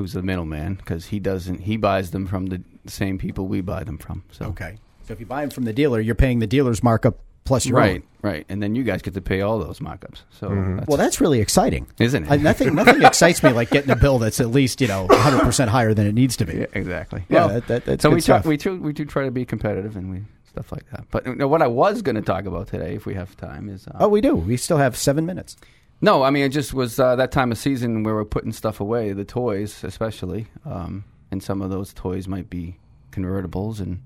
who's 0.01 0.13
the 0.15 0.23
middleman, 0.23 0.75
because 0.75 1.07
he 1.07 1.21
doesn't. 1.21 1.61
He 1.61 1.77
buys 1.77 2.11
them 2.11 2.27
from 2.27 2.47
the 2.47 2.63
same 2.87 3.19
people 3.19 3.47
we 3.47 3.61
buy 3.61 3.85
them 3.85 3.99
from. 3.99 4.25
So 4.33 4.47
okay. 4.47 4.79
So 5.07 5.13
if 5.13 5.21
you 5.21 5.27
buy 5.27 5.43
them 5.43 5.51
from 5.51 5.65
the 5.65 5.73
dealer, 5.73 6.01
you're 6.01 6.15
paying 6.15 6.39
the 6.39 6.47
dealer's 6.47 6.83
markup 6.83 7.19
plus 7.45 7.67
your 7.67 7.79
right, 7.79 7.97
own. 7.97 8.03
right, 8.23 8.47
and 8.49 8.63
then 8.63 8.75
you 8.77 8.83
guys 8.85 9.03
get 9.03 9.15
to 9.15 9.21
pay 9.21 9.41
all 9.41 9.59
those 9.59 9.81
markups. 9.81 10.23
So 10.31 10.49
that's, 10.77 10.87
Well, 10.87 10.97
that's 10.97 11.21
really 11.21 11.41
exciting, 11.41 11.87
isn't 11.99 12.25
it? 12.25 12.31
I, 12.31 12.37
nothing 12.37 12.75
nothing 12.75 13.03
excites 13.03 13.43
me 13.43 13.51
like 13.51 13.71
getting 13.71 13.91
a 13.91 13.97
bill 13.97 14.19
that's 14.19 14.41
at 14.41 14.49
least 14.51 14.81
you 14.81 14.87
know 14.89 15.07
100 15.07 15.41
percent 15.41 15.71
higher 15.71 15.93
than 15.95 16.07
it 16.07 16.15
needs 16.15 16.37
to 16.37 16.45
be. 16.47 16.59
Yeah, 16.59 16.67
exactly. 16.73 17.25
Yeah, 17.29 17.47
Well, 17.47 17.49
that- 17.55 17.67
that- 17.67 17.85
that's 17.87 18.03
so 18.03 18.11
good 18.11 18.15
we 18.17 18.21
try, 18.23 18.41
we 18.41 18.57
try, 18.57 18.73
we 18.73 18.93
do 18.93 19.05
try 19.05 19.25
to 19.25 19.31
be 19.31 19.45
competitive 19.45 19.97
and 19.97 20.11
we 20.11 20.23
stuff 20.49 20.71
like 20.73 20.89
that. 20.91 21.05
But 21.11 21.27
you 21.27 21.35
know, 21.35 21.49
what 21.49 21.63
I 21.63 21.67
was 21.67 22.03
going 22.03 22.17
to 22.17 22.23
talk 22.23 22.45
about 22.45 22.69
today, 22.69 22.95
if 22.95 23.05
we 23.07 23.15
have 23.15 23.37
time, 23.37 23.69
is 23.69 23.87
uh, 23.89 23.93
Oh, 24.01 24.09
we 24.09 24.21
do. 24.21 24.35
We 24.37 24.57
still 24.57 24.79
have 24.79 24.97
seven 24.97 25.25
minutes. 25.27 25.57
No, 26.01 26.23
I 26.23 26.31
mean 26.31 26.45
it 26.45 26.51
just 26.51 26.73
was 26.73 26.99
uh, 26.99 27.17
that 27.17 27.33
time 27.33 27.53
of 27.53 27.59
season 27.59 28.03
where 28.03 28.15
we're 28.15 28.25
putting 28.25 28.53
stuff 28.53 28.81
away, 28.81 29.13
the 29.13 29.25
toys 29.25 29.85
especially, 29.85 30.47
um, 30.65 31.05
and 31.31 31.43
some 31.43 31.61
of 31.61 31.71
those 31.71 31.93
toys 31.93 32.27
might 32.27 32.49
be 32.49 32.79
convertibles 33.13 33.81
and 33.81 34.03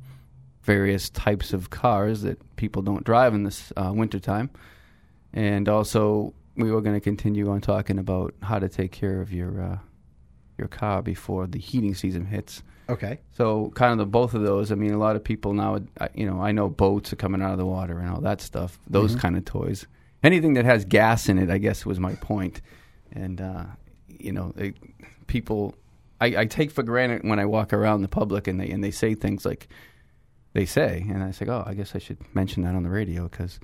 various 0.63 1.11
types 1.11 1.53
of 1.53 1.71
cars 1.71 2.23
that 2.23 2.57
people 2.57 2.83
don't 2.83 3.05
drive 3.05 3.35
in 3.35 3.45
this 3.45 3.73
uh, 3.77 3.93
wintertime. 3.95 4.51
And 5.33 5.69
also, 5.69 6.33
we 6.57 6.71
were 6.71 6.81
going 6.81 6.97
to 6.97 7.01
continue 7.01 7.51
on 7.51 7.61
talking 7.61 7.99
about 7.99 8.35
how 8.43 8.59
to 8.59 8.69
take 8.69 8.93
care 8.93 9.21
of 9.21 9.33
your 9.33 9.61
uh, 9.61 9.79
your 10.59 10.69
car 10.69 11.03
before 11.03 11.47
the 11.47 11.59
heating 11.59 11.95
season 11.95 12.27
hits. 12.27 12.63
Okay. 12.89 13.19
So, 13.33 13.73
kind 13.75 13.93
of 13.93 13.99
the 13.99 14.07
both 14.07 14.35
of 14.35 14.43
those. 14.43 14.71
I 14.71 14.75
mean, 14.75 14.93
a 14.93 14.99
lot 14.99 15.17
of 15.17 15.25
people 15.25 15.53
now, 15.53 15.81
you 16.15 16.27
know, 16.27 16.41
I 16.41 16.53
know 16.53 16.69
boats 16.69 17.13
are 17.13 17.17
coming 17.17 17.43
out 17.43 17.53
of 17.53 17.59
the 17.59 17.67
water 17.67 17.99
and 17.99 18.11
all 18.11 18.21
that 18.21 18.41
stuff. 18.41 18.79
Those 18.89 19.17
kind 19.17 19.37
of 19.37 19.45
toys, 19.45 19.87
anything 20.25 20.55
that 20.55 20.65
has 20.65 20.85
gas 20.85 21.29
in 21.29 21.39
it, 21.39 21.51
I 21.51 21.59
guess 21.59 21.87
was 21.87 22.01
my 22.01 22.15
point. 22.15 22.61
And 23.13 23.41
uh, 23.41 23.65
you 24.09 24.33
know, 24.33 24.53
it, 24.57 24.75
people, 25.27 25.75
I, 26.21 26.27
I 26.39 26.45
take 26.47 26.71
for 26.71 26.83
granted 26.83 27.23
when 27.23 27.39
I 27.39 27.45
walk 27.45 27.73
around 27.73 28.03
the 28.03 28.09
public 28.09 28.49
and 28.49 28.59
they 28.61 28.69
and 28.71 28.83
they 28.83 28.91
say 28.91 29.15
things 29.15 29.45
like 29.45 29.69
they 30.53 30.65
say, 30.67 31.07
and 31.09 31.23
I 31.23 31.31
say, 31.31 31.47
oh, 31.49 31.65
I 31.67 31.75
guess 31.75 31.95
I 31.95 31.99
should 31.99 32.19
mention 32.35 32.63
that 32.63 32.75
on 32.75 32.83
the 32.83 32.91
radio 32.91 33.25
because 33.25 33.61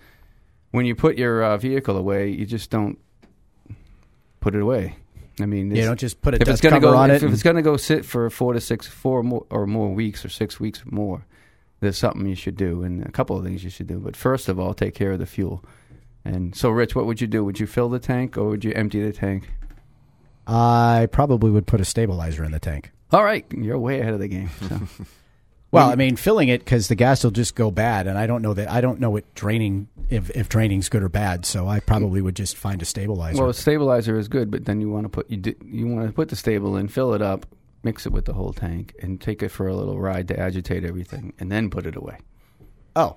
when 0.70 0.86
you 0.86 0.94
put 0.94 1.16
your 1.16 1.42
uh, 1.42 1.56
vehicle 1.56 1.96
away, 1.96 2.28
you 2.28 2.46
just 2.46 2.70
don't 2.70 2.98
put 4.40 4.54
it 4.54 4.62
away. 4.62 4.96
I 5.40 5.46
mean, 5.46 5.74
You 5.74 5.84
don't 5.84 5.98
just 5.98 6.20
put 6.20 6.34
a 6.34 6.36
if 6.36 6.44
dust 6.44 6.50
it's 6.50 6.60
going 6.60 6.74
to 6.74 6.80
cover 6.80 6.94
go 6.94 6.98
on 6.98 7.10
if, 7.10 7.22
it. 7.22 7.26
if 7.26 7.32
it's 7.32 7.42
going 7.42 7.56
to 7.56 7.62
go 7.62 7.76
sit 7.76 8.04
for 8.04 8.28
four 8.28 8.52
to 8.52 8.60
six 8.60 8.86
four 8.86 9.22
more 9.22 9.46
or 9.50 9.66
more 9.66 9.90
weeks 9.92 10.24
or 10.24 10.28
six 10.28 10.60
weeks 10.60 10.82
or 10.84 10.90
more 10.90 11.24
there's 11.80 11.96
something 11.96 12.26
you 12.26 12.34
should 12.34 12.56
do 12.56 12.82
and 12.82 13.04
a 13.06 13.10
couple 13.10 13.38
of 13.38 13.44
things 13.44 13.64
you 13.64 13.70
should 13.70 13.86
do 13.86 13.98
but 13.98 14.14
first 14.14 14.48
of 14.48 14.60
all 14.60 14.74
take 14.74 14.94
care 14.94 15.12
of 15.12 15.18
the 15.18 15.24
fuel 15.26 15.64
and 16.24 16.54
so 16.54 16.70
rich 16.70 16.94
what 16.94 17.06
would 17.06 17.20
you 17.20 17.26
do 17.26 17.44
would 17.44 17.58
you 17.60 17.66
fill 17.66 17.88
the 17.88 17.98
tank 17.98 18.36
or 18.36 18.48
would 18.48 18.64
you 18.64 18.72
empty 18.74 19.02
the 19.02 19.12
tank 19.12 19.50
I 20.46 21.08
probably 21.12 21.50
would 21.50 21.66
put 21.66 21.80
a 21.80 21.84
stabilizer 21.84 22.42
in 22.44 22.50
the 22.52 22.58
tank. 22.58 22.90
all 23.12 23.24
right 23.24 23.46
you're 23.52 23.78
way 23.78 24.00
ahead 24.00 24.14
of 24.14 24.20
the 24.20 24.28
game 24.28 24.50
so. 24.68 24.80
Well, 25.72 25.88
I 25.88 25.94
mean, 25.94 26.16
filling 26.16 26.48
it 26.48 26.64
because 26.64 26.88
the 26.88 26.96
gas 26.96 27.22
will 27.22 27.30
just 27.30 27.54
go 27.54 27.70
bad, 27.70 28.08
and 28.08 28.18
I 28.18 28.26
don't 28.26 28.42
know 28.42 28.54
that 28.54 28.68
I 28.68 28.80
don't 28.80 28.98
know 28.98 29.10
what 29.10 29.32
draining 29.36 29.86
if 30.08 30.28
if 30.30 30.48
draining's 30.48 30.88
good 30.88 31.02
or 31.02 31.08
bad. 31.08 31.46
So 31.46 31.68
I 31.68 31.78
probably 31.78 32.20
would 32.20 32.34
just 32.34 32.56
find 32.56 32.82
a 32.82 32.84
stabilizer. 32.84 33.40
well 33.40 33.50
a 33.50 33.54
stabilizer 33.54 34.18
is 34.18 34.26
good 34.26 34.50
but 34.50 34.64
then 34.64 34.80
you 34.80 34.90
want 34.90 35.04
to 35.04 35.08
put 35.08 35.30
you 35.30 35.36
di- 35.36 35.54
you 35.64 35.86
want 35.86 36.08
to 36.08 36.12
put 36.12 36.28
the 36.28 36.34
Sta-Bil 36.34 36.76
in 36.76 36.88
fill 36.88 37.14
it 37.14 37.22
up 37.22 37.46
mix 37.84 38.04
it 38.04 38.12
with 38.12 38.24
the 38.24 38.32
whole 38.32 38.52
tank 38.52 38.94
and 39.00 39.20
take 39.20 39.44
it 39.44 39.48
for 39.50 39.68
a 39.68 39.74
little 39.76 40.00
ride 40.00 40.26
to 40.28 40.38
agitate 40.38 40.84
everything 40.84 41.32
and 41.38 41.52
then 41.52 41.70
put 41.70 41.86
it 41.86 41.94
away 41.94 42.18
oh, 42.96 43.16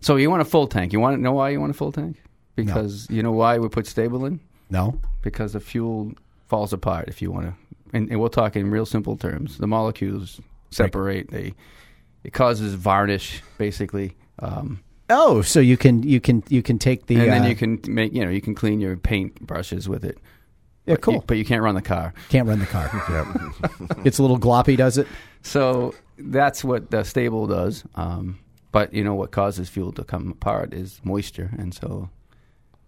so 0.00 0.16
you 0.16 0.30
want 0.30 0.42
a 0.42 0.44
full 0.46 0.66
tank. 0.66 0.92
You 0.92 1.00
want 1.00 1.16
to 1.16 1.22
know 1.22 1.32
why 1.32 1.50
you 1.50 1.60
want 1.60 1.70
a 1.70 1.74
full 1.74 1.92
tank? 1.92 2.22
Because 2.56 3.06
you 3.10 3.22
know 3.22 3.32
why 3.32 3.58
we 3.58 3.68
put 3.68 3.86
Sta-Bil 3.86 4.24
in? 4.26 4.40
No, 4.68 4.98
because 5.22 5.52
the 5.54 5.60
fuel 5.60 6.12
falls 6.48 6.72
apart 6.72 7.08
if 7.08 7.22
you 7.22 7.30
want 7.30 7.46
to 7.46 7.54
and, 7.92 8.10
and 8.10 8.20
we'll 8.20 8.28
talk 8.28 8.56
in 8.56 8.70
real 8.70 8.86
simple 8.86 9.16
terms. 9.16 9.58
The 9.58 9.66
molecules 9.66 10.40
separate. 10.70 11.30
They 11.30 11.54
it 12.24 12.32
causes 12.32 12.74
varnish 12.74 13.42
basically 13.58 14.14
um, 14.40 14.80
oh, 15.08 15.42
so 15.42 15.60
you 15.60 15.76
can 15.76 16.02
you 16.02 16.20
can 16.20 16.42
you 16.48 16.62
can 16.62 16.78
take 16.78 17.06
the 17.06 17.16
and 17.16 17.32
then 17.32 17.42
uh, 17.42 17.46
you 17.48 17.56
can 17.56 17.80
make 17.88 18.12
you 18.12 18.24
know 18.24 18.30
you 18.30 18.40
can 18.40 18.54
clean 18.54 18.80
your 18.80 18.96
paint 18.96 19.40
brushes 19.40 19.88
with 19.88 20.04
it. 20.04 20.18
Yeah, 20.86 20.96
cool. 20.96 21.14
you- 21.14 21.22
but 21.26 21.36
you 21.36 21.44
can't 21.44 21.62
run 21.62 21.74
the 21.74 21.82
car. 21.82 22.14
Can't 22.30 22.48
run 22.48 22.58
the 22.58 22.66
car. 22.66 22.90
It's 24.04 24.18
a 24.18 24.22
little 24.22 24.38
gloppy, 24.38 24.76
does 24.76 24.98
it? 24.98 25.06
so 25.42 25.94
that's 26.18 26.62
what 26.64 26.90
the 26.90 27.02
Sta-Bil 27.02 27.46
does. 27.46 27.84
Um, 27.94 28.38
but 28.72 28.92
you 28.92 29.04
know 29.04 29.14
what 29.14 29.30
causes 29.30 29.68
fuel 29.68 29.92
to 29.92 30.04
come 30.04 30.30
apart 30.30 30.72
is 30.72 31.00
moisture 31.04 31.50
and 31.58 31.74
so 31.74 32.10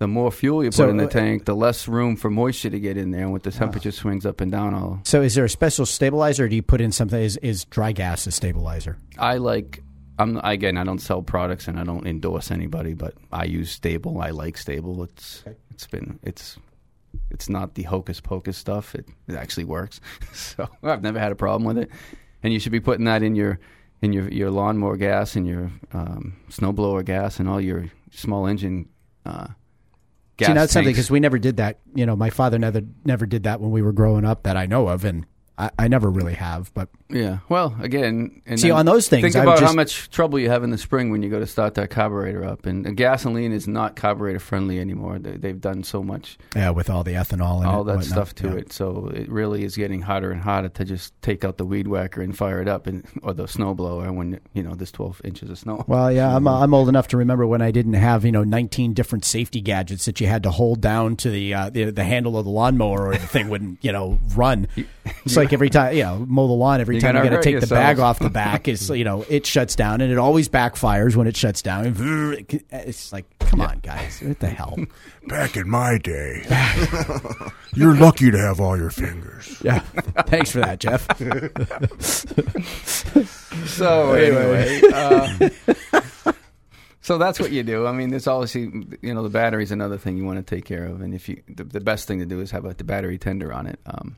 the 0.02 0.08
more 0.08 0.32
fuel 0.32 0.64
you 0.64 0.70
put 0.70 0.74
So, 0.74 0.88
in 0.88 0.96
the 0.96 1.06
uh, 1.06 1.10
tank, 1.10 1.44
the 1.44 1.54
less 1.54 1.86
room 1.86 2.16
for 2.16 2.28
moisture 2.28 2.70
to 2.70 2.80
get 2.80 2.96
in 2.96 3.12
there. 3.12 3.22
And 3.22 3.32
with 3.32 3.44
the 3.44 3.52
temperature 3.52 3.92
swings 3.92 4.26
up 4.26 4.40
and 4.40 4.50
down, 4.50 4.74
all 4.74 4.98
So 5.04 5.22
is 5.22 5.36
there 5.36 5.44
a 5.44 5.48
special 5.48 5.86
stabilizer, 5.86 6.46
or 6.46 6.48
do 6.48 6.56
you 6.56 6.62
put 6.62 6.80
in 6.80 6.90
something? 6.90 7.22
Is, 7.22 7.36
is 7.36 7.66
dry 7.66 7.92
gas 7.92 8.26
a 8.26 8.32
stabilizer? 8.32 8.98
I 9.16 9.36
like. 9.36 9.80
I'm 10.18 10.38
again. 10.38 10.76
I 10.76 10.82
don't 10.82 10.98
sell 10.98 11.22
products 11.22 11.68
and 11.68 11.78
I 11.78 11.84
don't 11.84 12.04
endorse 12.04 12.50
anybody, 12.50 12.94
but 12.94 13.14
I 13.30 13.44
use 13.44 13.70
Sta-Bil. 13.70 14.20
I 14.20 14.30
like 14.30 14.58
Sta-Bil. 14.58 15.04
It's 15.04 15.44
it's 15.70 15.86
been 15.86 16.18
it's 16.24 16.58
it's 17.30 17.48
not 17.48 17.74
the 17.74 17.84
hocus 17.84 18.20
pocus 18.20 18.58
stuff. 18.58 18.96
It 18.96 19.06
it 19.28 19.36
actually 19.36 19.64
works. 19.64 20.00
so 20.32 20.68
I've 20.82 21.02
never 21.02 21.20
had 21.20 21.30
a 21.30 21.36
problem 21.36 21.62
with 21.62 21.78
it. 21.78 21.90
And 22.42 22.52
you 22.52 22.58
should 22.58 22.72
be 22.72 22.80
putting 22.80 23.04
that 23.04 23.22
in 23.22 23.36
your 23.36 23.60
in 24.02 24.12
your 24.12 24.28
your 24.28 24.50
lawnmower 24.50 24.96
gas 24.96 25.36
and 25.36 25.46
your 25.46 25.70
um, 25.92 26.36
snowblower 26.50 27.04
gas 27.04 27.38
and 27.38 27.48
all 27.48 27.60
your 27.60 27.86
small 28.10 28.46
engine. 28.46 28.88
Uh, 29.24 29.46
gas 30.36 30.48
See, 30.48 30.52
that's 30.52 30.72
something 30.72 30.92
because 30.92 31.10
we 31.10 31.20
never 31.20 31.38
did 31.38 31.56
that. 31.56 31.78
You 31.94 32.04
know, 32.04 32.16
my 32.16 32.28
father 32.28 32.58
never 32.58 32.82
never 33.04 33.24
did 33.24 33.44
that 33.44 33.60
when 33.60 33.70
we 33.70 33.80
were 33.80 33.92
growing 33.92 34.24
up 34.24 34.42
that 34.42 34.56
I 34.56 34.66
know 34.66 34.88
of, 34.88 35.04
and 35.04 35.24
I, 35.62 35.70
I 35.78 35.88
never 35.88 36.10
really 36.10 36.34
have. 36.34 36.72
But 36.74 36.88
Yeah. 37.08 37.38
Well, 37.48 37.76
again, 37.80 38.42
and 38.46 38.58
See, 38.58 38.68
then 38.68 38.78
on 38.78 38.86
those 38.86 39.08
things, 39.08 39.22
think 39.22 39.36
I 39.36 39.42
about 39.42 39.60
how 39.60 39.72
much 39.72 40.10
trouble 40.10 40.38
you 40.38 40.50
have 40.50 40.64
in 40.64 40.70
the 40.70 40.78
spring 40.78 41.10
when 41.10 41.22
you 41.22 41.30
go 41.30 41.38
to 41.38 41.46
start 41.46 41.74
that 41.74 41.90
carburetor 41.90 42.44
up. 42.44 42.66
And, 42.66 42.84
and 42.86 42.96
gasoline 42.96 43.52
is 43.52 43.68
not 43.68 43.94
carburetor 43.94 44.40
friendly 44.40 44.80
anymore. 44.80 45.18
They, 45.18 45.32
they've 45.36 45.60
done 45.60 45.84
so 45.84 46.02
much, 46.02 46.36
yeah, 46.56 46.70
with 46.70 46.90
all 46.90 47.04
the 47.04 47.12
ethanol 47.12 47.58
and 47.58 47.66
all 47.66 47.84
that 47.84 48.04
stuff 48.04 48.34
to 48.36 48.56
it. 48.56 48.72
So 48.72 49.10
it 49.14 49.30
really 49.30 49.62
is 49.64 49.76
getting 49.76 50.02
harder 50.02 50.32
and 50.32 50.40
harder 50.40 50.68
to 50.70 50.84
just 50.84 51.12
take 51.22 51.44
out 51.44 51.58
the 51.58 51.64
weed 51.64 51.86
whacker 51.86 52.22
and 52.22 52.36
fire 52.36 52.60
it 52.60 52.68
up, 52.68 52.86
and 52.86 53.06
or 53.22 53.32
the 53.32 53.44
snowblower 53.44 54.12
when 54.12 54.40
you 54.52 54.62
know 54.62 54.74
there's 54.74 54.92
12 54.92 55.20
inches 55.24 55.50
of 55.50 55.58
snow. 55.58 55.84
Well, 55.86 56.10
yeah, 56.10 56.34
I'm 56.34 56.48
I'm 56.62 56.74
old 56.74 56.88
enough 56.88 57.08
to 57.08 57.16
remember 57.16 57.46
when 57.46 57.62
I 57.62 57.70
didn't 57.70 57.94
have 57.94 58.24
you 58.24 58.32
know 58.32 58.42
19 58.42 58.94
different 58.94 59.24
safety 59.24 59.60
gadgets 59.60 60.06
that 60.06 60.20
you 60.20 60.26
had 60.26 60.42
to 60.42 60.50
hold 60.50 60.80
down 60.80 61.16
to 61.16 61.30
the 61.30 61.54
uh, 61.54 61.70
the, 61.70 61.90
the 61.90 62.04
handle 62.04 62.36
of 62.36 62.44
the 62.44 62.50
lawnmower 62.50 63.06
or 63.08 63.12
the 63.12 63.26
thing 63.26 63.48
wouldn't 63.48 63.78
you 63.82 63.92
know 63.92 64.18
run. 64.34 64.66
It's 65.24 65.36
like 65.36 65.51
every 65.52 65.70
time 65.70 65.94
you 65.94 66.02
know 66.02 66.24
mow 66.28 66.46
the 66.46 66.52
lawn, 66.52 66.80
every 66.80 66.96
You're 66.96 67.02
time 67.02 67.16
you 67.16 67.20
gonna 67.20 67.36
got 67.36 67.42
to 67.42 67.50
hurt 67.50 67.60
take 67.60 67.68
the 67.68 67.74
bag 67.74 67.98
off 67.98 68.18
the 68.18 68.30
back, 68.42 68.68
it's 68.68 68.88
you 68.90 69.04
know 69.04 69.24
it 69.28 69.46
shuts 69.46 69.74
down 69.76 70.00
and 70.00 70.12
it 70.12 70.18
always 70.18 70.48
backfires 70.48 71.16
when 71.16 71.26
it 71.26 71.36
shuts 71.36 71.62
down. 71.62 71.94
It's 72.70 73.12
like, 73.12 73.26
come 73.38 73.60
on, 73.60 73.78
guys, 73.80 74.20
what 74.22 74.38
the 74.40 74.48
hell? 74.48 74.78
Back 75.28 75.56
in 75.56 75.70
my 75.70 75.98
day, 75.98 76.44
you're 77.74 77.94
lucky 77.94 78.32
to 78.32 78.38
have 78.38 78.60
all 78.60 78.76
your 78.76 78.90
fingers. 78.90 79.56
Yeah, 79.62 79.78
thanks 80.26 80.50
for 80.50 80.58
that, 80.58 80.80
Jeff. 80.80 81.06
So 83.68 84.12
anyway, 84.14 84.80
uh, 84.92 85.50
so 87.00 87.18
that's 87.18 87.38
what 87.38 87.52
you 87.52 87.62
do. 87.62 87.86
I 87.86 87.92
mean, 87.92 88.10
there's 88.10 88.26
obviously 88.26 88.62
you 89.00 89.14
know 89.14 89.22
the 89.22 89.28
battery's 89.28 89.70
another 89.70 89.98
thing 89.98 90.16
you 90.16 90.24
want 90.24 90.44
to 90.44 90.54
take 90.56 90.64
care 90.64 90.86
of, 90.86 91.00
and 91.00 91.14
if 91.14 91.28
you 91.28 91.42
the, 91.48 91.64
the 91.64 91.80
best 91.80 92.08
thing 92.08 92.18
to 92.18 92.26
do 92.26 92.40
is 92.40 92.50
have 92.50 92.64
a, 92.64 92.74
the 92.74 92.84
battery 92.84 93.18
tender 93.18 93.52
on 93.52 93.66
it. 93.66 93.78
Um, 93.86 94.16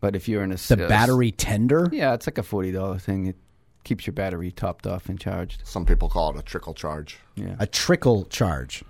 but 0.00 0.14
if 0.16 0.28
you're 0.28 0.42
in 0.42 0.52
a 0.52 0.56
The 0.56 0.84
uh, 0.84 0.88
battery 0.88 1.30
tender. 1.32 1.88
yeah, 1.92 2.14
it's 2.14 2.26
like 2.26 2.38
a 2.38 2.42
forty 2.42 2.72
dollar 2.72 2.98
thing. 2.98 3.26
It 3.26 3.36
keeps 3.84 4.06
your 4.06 4.14
battery 4.14 4.50
topped 4.50 4.86
off 4.86 5.08
and 5.08 5.18
charged. 5.18 5.62
Some 5.64 5.86
people 5.86 6.08
call 6.08 6.30
it 6.30 6.38
a 6.38 6.42
trickle 6.42 6.74
charge. 6.74 7.18
Yeah, 7.36 7.56
A 7.58 7.66
trickle 7.66 8.24
charge. 8.26 8.82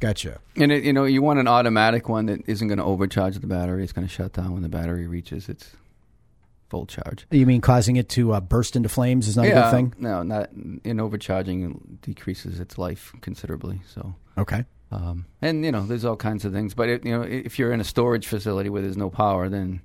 Gotcha. 0.00 0.40
and 0.56 0.70
it, 0.72 0.84
you 0.84 0.92
know 0.92 1.04
you 1.04 1.22
want 1.22 1.38
an 1.38 1.46
automatic 1.48 2.08
one 2.08 2.26
that 2.26 2.40
isn't 2.46 2.66
going 2.68 2.78
to 2.78 2.84
overcharge 2.84 3.38
the 3.38 3.46
battery. 3.46 3.84
It's 3.84 3.92
going 3.92 4.06
to 4.06 4.12
shut 4.12 4.32
down 4.32 4.52
when 4.52 4.62
the 4.62 4.68
battery 4.68 5.06
reaches 5.06 5.48
its 5.48 5.70
full 6.68 6.84
charge. 6.84 7.26
You 7.30 7.46
mean 7.46 7.60
causing 7.60 7.96
it 7.96 8.08
to 8.10 8.32
uh, 8.32 8.40
burst 8.40 8.74
into 8.76 8.88
flames 8.88 9.28
is 9.28 9.36
not 9.36 9.46
a 9.46 9.50
good 9.50 9.70
thing? 9.70 9.94
No, 9.98 10.22
not 10.22 10.50
in 10.82 11.00
overcharging 11.00 11.98
decreases 12.02 12.58
its 12.60 12.76
life 12.76 13.12
considerably. 13.20 13.80
So. 13.94 14.14
Okay. 14.36 14.64
Um, 14.90 15.26
and 15.40 15.64
you 15.64 15.72
know, 15.72 15.86
there's 15.86 16.04
all 16.04 16.16
kinds 16.16 16.44
of 16.44 16.52
things. 16.52 16.74
But 16.74 16.88
it, 16.88 17.04
you 17.06 17.12
know, 17.16 17.22
if 17.22 17.58
you're 17.58 17.72
in 17.72 17.80
a 17.80 17.84
storage 17.84 18.26
facility 18.26 18.68
where 18.68 18.82
there's 18.82 18.96
no 18.96 19.10
power, 19.10 19.48
then 19.48 19.80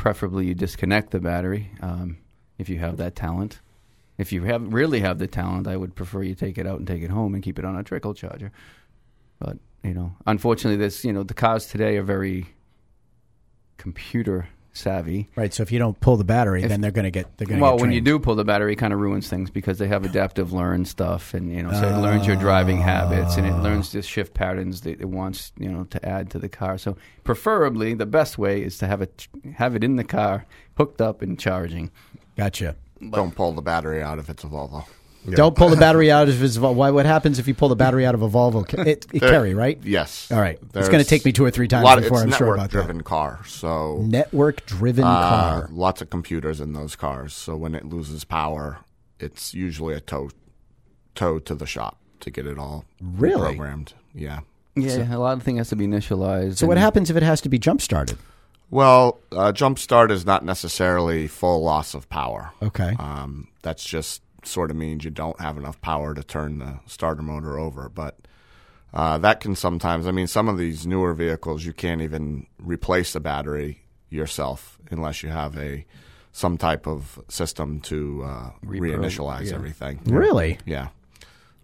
preferably 0.00 0.46
you 0.46 0.54
disconnect 0.54 1.10
the 1.10 1.20
battery. 1.20 1.70
Um, 1.82 2.16
if 2.56 2.70
you 2.70 2.78
have 2.78 2.96
that 2.96 3.14
talent, 3.14 3.60
if 4.16 4.32
you 4.32 4.44
have 4.44 4.72
really 4.72 5.00
have 5.00 5.18
the 5.18 5.26
talent, 5.26 5.68
I 5.68 5.76
would 5.76 5.94
prefer 5.94 6.22
you 6.22 6.34
take 6.34 6.56
it 6.56 6.66
out 6.66 6.78
and 6.78 6.88
take 6.88 7.02
it 7.02 7.10
home 7.10 7.34
and 7.34 7.42
keep 7.42 7.58
it 7.58 7.66
on 7.66 7.76
a 7.76 7.82
trickle 7.82 8.14
charger. 8.14 8.50
But 9.38 9.58
you 9.84 9.92
know, 9.92 10.14
unfortunately, 10.26 10.78
this 10.78 11.04
you 11.04 11.12
know 11.12 11.22
the 11.22 11.34
cars 11.34 11.66
today 11.66 11.98
are 11.98 12.02
very 12.02 12.46
computer 13.76 14.48
savvy. 14.72 15.28
Right. 15.36 15.52
So 15.52 15.62
if 15.62 15.72
you 15.72 15.78
don't 15.78 15.98
pull 16.00 16.16
the 16.16 16.24
battery, 16.24 16.62
If- 16.62 16.68
then 16.68 16.80
they're 16.80 16.90
going 16.90 17.04
to 17.04 17.10
get 17.10 17.36
they're 17.38 17.46
going 17.46 17.58
to 17.58 17.62
Well, 17.62 17.76
get 17.76 17.82
when 17.82 17.92
you 17.92 18.00
do 18.00 18.18
pull 18.18 18.34
the 18.34 18.44
battery, 18.44 18.72
it 18.72 18.76
kind 18.76 18.92
of 18.92 19.00
ruins 19.00 19.28
things 19.28 19.50
because 19.50 19.78
they 19.78 19.88
have 19.88 20.04
adaptive 20.04 20.52
learn 20.52 20.84
stuff, 20.84 21.34
and 21.34 21.52
you 21.54 21.62
know, 21.62 21.72
so 21.72 21.88
it 21.88 22.00
learns 22.00 22.26
your 22.26 22.36
driving 22.36 22.78
habits 22.78 23.36
and 23.36 23.46
it 23.46 23.52
ah. 23.52 23.62
learns 23.62 23.92
the 23.92 24.02
shift 24.02 24.34
patterns 24.34 24.82
that 24.82 25.00
it 25.00 25.08
wants, 25.08 25.52
you 25.58 25.70
know, 25.70 25.84
to 25.84 26.04
add 26.06 26.30
to 26.30 26.38
the 26.38 26.48
car. 26.48 26.78
So, 26.78 26.96
preferably, 27.24 27.94
the 27.94 28.06
best 28.06 28.38
way 28.38 28.62
is 28.62 28.78
to 28.78 28.86
have 28.86 29.02
it 29.02 29.28
have 29.56 29.74
it 29.74 29.84
in 29.84 29.96
the 29.96 30.04
car, 30.04 30.46
hooked 30.76 31.00
up 31.00 31.22
and 31.22 31.38
charging. 31.38 31.90
Gotcha. 32.36 32.76
Don't 33.10 33.34
pull 33.34 33.52
the 33.52 33.62
battery 33.62 34.02
out 34.02 34.18
if 34.18 34.28
it's 34.28 34.44
a 34.44 34.46
Volvo. 34.46 34.84
Don't 35.28 35.54
pull 35.54 35.68
the 35.68 35.76
battery 35.76 36.10
out 36.10 36.28
of 36.28 36.38
his. 36.38 36.58
Why? 36.58 36.90
What 36.90 37.04
happens 37.06 37.38
if 37.38 37.46
you 37.46 37.54
pull 37.54 37.68
the 37.68 37.76
battery 37.76 38.06
out 38.06 38.14
of 38.14 38.22
a 38.22 38.28
Volvo? 38.28 38.66
Ca- 38.66 38.82
It, 38.82 39.06
it 39.12 39.20
There- 39.20 39.30
carry 39.30 39.54
right. 39.54 39.78
Yes. 39.84 40.30
All 40.32 40.40
right. 40.40 40.58
It's 40.74 40.88
gonna 40.88 41.04
take 41.04 41.24
me 41.24 41.32
two 41.32 41.44
or 41.44 41.50
three 41.50 41.68
times 41.68 41.84
lot 41.84 41.98
of- 41.98 42.04
before 42.04 42.18
I'm 42.22 42.30
sure 42.30 42.56
network 42.56 42.56
about 42.56 42.70
that. 42.70 42.76
Network-driven 42.78 43.02
car, 43.02 43.40
so 43.46 43.98
Network 44.02 44.64
driven 44.66 45.04
uh, 45.04 45.08
car. 45.28 45.68
lots 45.72 46.00
of 46.00 46.08
computers 46.10 46.60
in 46.60 46.72
those 46.72 46.96
cars. 46.96 47.34
So 47.34 47.54
when 47.56 47.74
it 47.74 47.84
loses 47.84 48.24
power, 48.24 48.78
it's 49.18 49.52
usually 49.52 49.94
a 49.94 50.00
tow 50.00 50.30
tow 51.14 51.38
to 51.40 51.54
the 51.54 51.66
shop 51.66 51.98
to 52.20 52.30
get 52.30 52.46
it 52.46 52.58
all 52.58 52.84
Really? 53.02 53.54
programmed. 53.56 53.92
Yeah. 54.14 54.40
Yeah, 54.76 55.14
a 55.14 55.18
lot 55.18 55.36
of 55.36 55.42
things 55.42 55.58
has 55.58 55.68
to 55.70 55.76
be 55.76 55.86
initialized. 55.86 56.56
So 56.58 56.66
what 56.66 56.78
happens 56.78 57.10
if 57.10 57.16
it 57.16 57.22
has 57.22 57.40
to 57.42 57.48
be 57.48 57.58
jump 57.58 57.82
started? 57.82 58.16
Well, 58.70 59.18
uh, 59.32 59.50
jump 59.52 59.78
start 59.80 60.10
is 60.12 60.24
not 60.24 60.44
necessarily 60.44 61.26
full 61.26 61.62
loss 61.62 61.92
of 61.92 62.08
power. 62.08 62.52
Okay. 62.62 62.94
Um, 63.00 63.48
that's 63.62 63.84
just 63.84 64.22
sort 64.44 64.70
of 64.70 64.76
means 64.76 65.04
you 65.04 65.10
don't 65.10 65.40
have 65.40 65.56
enough 65.56 65.80
power 65.80 66.14
to 66.14 66.22
turn 66.22 66.58
the 66.58 66.80
starter 66.86 67.22
motor 67.22 67.58
over. 67.58 67.88
But 67.88 68.18
uh, 68.92 69.18
that 69.18 69.40
can 69.40 69.54
sometimes, 69.54 70.06
I 70.06 70.10
mean, 70.10 70.26
some 70.26 70.48
of 70.48 70.58
these 70.58 70.86
newer 70.86 71.14
vehicles, 71.14 71.64
you 71.64 71.72
can't 71.72 72.00
even 72.00 72.46
replace 72.58 73.12
the 73.12 73.20
battery 73.20 73.82
yourself 74.08 74.78
unless 74.90 75.22
you 75.22 75.28
have 75.28 75.56
a 75.56 75.86
some 76.32 76.56
type 76.56 76.86
of 76.86 77.18
system 77.28 77.80
to 77.80 78.22
uh, 78.24 78.50
reinitialize 78.64 79.48
yeah. 79.48 79.54
everything. 79.54 80.00
Really? 80.04 80.58
Yeah. 80.64 80.88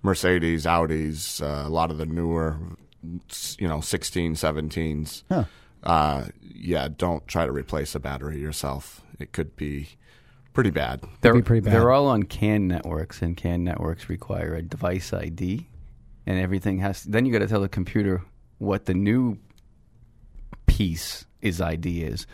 Mercedes, 0.03 0.65
Audis, 0.65 1.41
uh, 1.41 1.67
a 1.67 1.71
lot 1.71 1.91
of 1.91 1.99
the 1.99 2.07
newer, 2.07 2.59
you 3.59 3.69
know, 3.69 3.81
16, 3.81 4.35
17s. 4.35 5.23
Huh. 5.31 5.45
Uh, 5.83 6.27
yeah, 6.43 6.89
don't 6.97 7.27
try 7.29 7.47
to 7.47 7.53
replace 7.53 7.95
a 7.95 8.01
battery 8.01 8.41
yourself. 8.41 9.03
It 9.21 9.33
could 9.33 9.55
be 9.57 9.91
pretty 10.57 10.71
bad. 10.71 11.05
They're, 11.21 11.35
be 11.35 11.43
pretty 11.43 11.61
bad. 11.61 11.75
they're 11.75 11.93
all 11.93 12.07
on 12.07 12.23
CAN 12.23 12.67
networks, 12.67 13.21
and 13.21 13.37
CAN 13.37 13.63
networks 13.63 14.09
require 14.09 14.55
a 14.55 14.63
device 14.63 15.13
ID, 15.13 15.69
and 16.25 16.39
everything 16.39 16.79
has. 16.79 17.03
To, 17.03 17.11
then 17.11 17.27
you 17.27 17.33
got 17.33 17.41
to 17.41 17.47
tell 17.47 17.61
the 17.61 17.69
computer 17.69 18.23
what 18.57 18.87
the 18.87 18.95
new 18.95 19.37
piece 20.65 21.27
is 21.43 21.61
ID 21.61 22.05
is, 22.05 22.27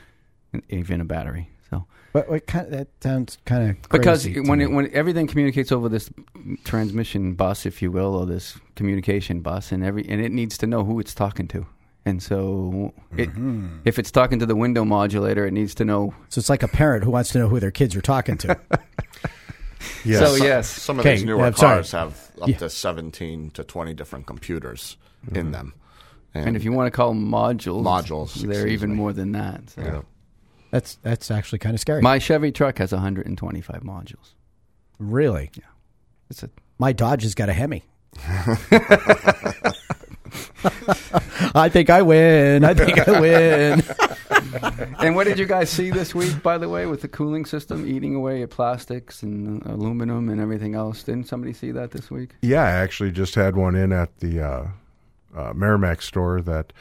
and 0.53 0.63
even 0.69 1.01
a 1.01 1.05
battery. 1.05 1.51
So 1.69 1.85
What, 2.13 2.31
what 2.31 2.47
kind? 2.47 2.71
That 2.71 2.87
sounds 3.01 3.39
kind 3.45 3.71
of 3.71 3.91
because 3.91 4.25
when 4.25 4.61
it, 4.61 4.71
when 4.71 4.89
everything 4.95 5.27
communicates 5.27 5.73
over 5.73 5.89
this 5.89 6.09
transmission 6.63 7.35
bus, 7.35 7.67
if 7.67 7.83
you 7.83 7.91
will, 7.91 8.15
or 8.15 8.25
this 8.25 8.57
communication 8.77 9.41
bus, 9.41 9.73
and 9.73 9.83
every 9.83 10.09
and 10.09 10.23
it 10.23 10.31
needs 10.31 10.57
to 10.59 10.69
know 10.69 10.85
who 10.85 11.01
it's 11.01 11.13
talking 11.13 11.49
to. 11.49 11.67
And 12.05 12.21
so, 12.23 12.93
it, 13.17 13.29
Mm-hmm. 13.31 13.79
if 13.85 13.99
it's 13.99 14.11
talking 14.11 14.39
to 14.41 14.47
the 14.47 14.57
window 14.57 14.85
modulator, 14.85 15.47
it 15.47 15.53
needs 15.53 15.75
to 15.77 15.85
know. 15.85 16.13
so 16.29 16.39
it's 16.41 16.49
like 16.51 16.63
a 16.65 16.69
parent 16.69 17.05
who 17.05 17.11
wants 17.13 17.31
to 17.31 17.39
know 17.39 17.49
who 17.49 17.61
their 17.61 17.71
kids 17.71 17.95
are 17.97 18.01
talking 18.03 18.37
to. 18.39 18.59
Yes. 20.05 20.21
So 20.21 20.37
yes, 20.45 20.69
Some 20.69 20.99
of 21.01 21.05
Okay, 21.05 21.17
these 21.17 21.25
newer 21.25 21.45
I'm 21.47 21.53
cars 21.55 21.91
have 21.93 22.31
up 22.41 22.49
Yeah. 22.49 22.57
to 22.59 22.71
17 22.71 23.51
to 23.51 23.65
20 23.65 23.95
different 23.95 24.27
computers 24.27 24.97
in 25.33 25.51
them. 25.51 25.75
and 26.35 26.55
if 26.57 26.63
you 26.65 26.71
want 26.73 26.87
to 26.87 26.91
call 26.93 27.09
them 27.09 27.29
modules, 27.29 27.83
Modules, 27.83 28.35
they're 28.47 28.69
even 28.69 28.91
me. 28.91 28.97
more 28.97 29.13
than 29.13 29.33
that. 29.33 29.71
So. 29.71 29.81
Yeah. 29.83 30.03
That's 30.71 30.95
that's 31.03 31.31
actually 31.33 31.59
kind 31.59 31.75
of 31.75 31.81
scary. 31.81 32.01
My 32.01 32.19
Chevy 32.21 32.53
truck 32.53 32.79
has 32.79 32.93
125 32.93 33.83
modules. 33.83 34.35
really, 35.01 35.51
It's 36.31 36.43
a 36.45 36.51
my 36.79 36.93
Dodge 36.93 37.25
has 37.25 37.35
got 37.35 37.49
a 37.49 37.53
Hemi. 37.53 37.83
I 41.55 41.69
think 41.69 41.91
I 41.91 42.03
win. 42.03 42.65
I 42.65 42.75
think 42.75 43.09
I 43.09 43.21
win. 43.21 43.83
and 45.01 45.17
what 45.17 45.27
did 45.27 45.39
you 45.39 45.47
guys 45.47 45.71
see 45.71 45.91
this 45.91 46.15
week, 46.15 46.43
by 46.43 46.59
the 46.59 46.69
way, 46.69 46.87
with 46.87 47.03
the 47.03 47.09
cooling 47.09 47.45
system 47.45 47.87
eating 47.89 48.15
away 48.15 48.43
at 48.43 48.51
plastics 48.51 49.23
and 49.23 49.65
aluminum 49.67 50.29
and 50.29 50.41
everything 50.41 50.75
else? 50.75 51.03
Didn't 51.03 51.29
somebody 51.29 51.53
see 51.53 51.71
that 51.73 51.91
this 51.91 52.11
week? 52.11 52.35
Yeah, 52.43 52.63
I 52.63 52.71
actually 52.71 53.11
just 53.11 53.35
had 53.35 53.57
one 53.57 53.75
in 53.75 53.93
at 53.93 54.19
the 54.19 54.41
uh, 54.41 54.67
uh, 55.37 55.53
Merrimack 55.55 56.03
store 56.03 56.41
that 56.43 56.73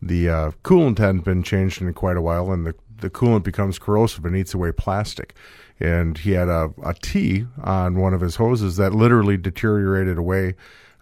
the 0.00 0.28
uh, 0.28 0.50
coolant 0.62 0.98
hadn't 0.98 1.24
been 1.24 1.42
changed 1.42 1.80
in 1.80 1.92
quite 1.94 2.16
a 2.16 2.22
while, 2.22 2.52
and 2.52 2.66
the, 2.66 2.74
the 2.98 3.10
coolant 3.10 3.42
becomes 3.42 3.78
corrosive 3.78 4.24
and 4.24 4.36
eats 4.36 4.54
away 4.54 4.72
plastic. 4.72 5.34
And 5.80 6.18
he 6.18 6.32
had 6.32 6.48
a, 6.48 6.72
a 6.84 6.94
T 6.94 7.46
on 7.62 7.98
one 7.98 8.14
of 8.14 8.20
his 8.20 8.36
hoses 8.36 8.76
that 8.76 8.94
literally 8.94 9.36
deteriorated 9.36 10.18
away. 10.18 10.54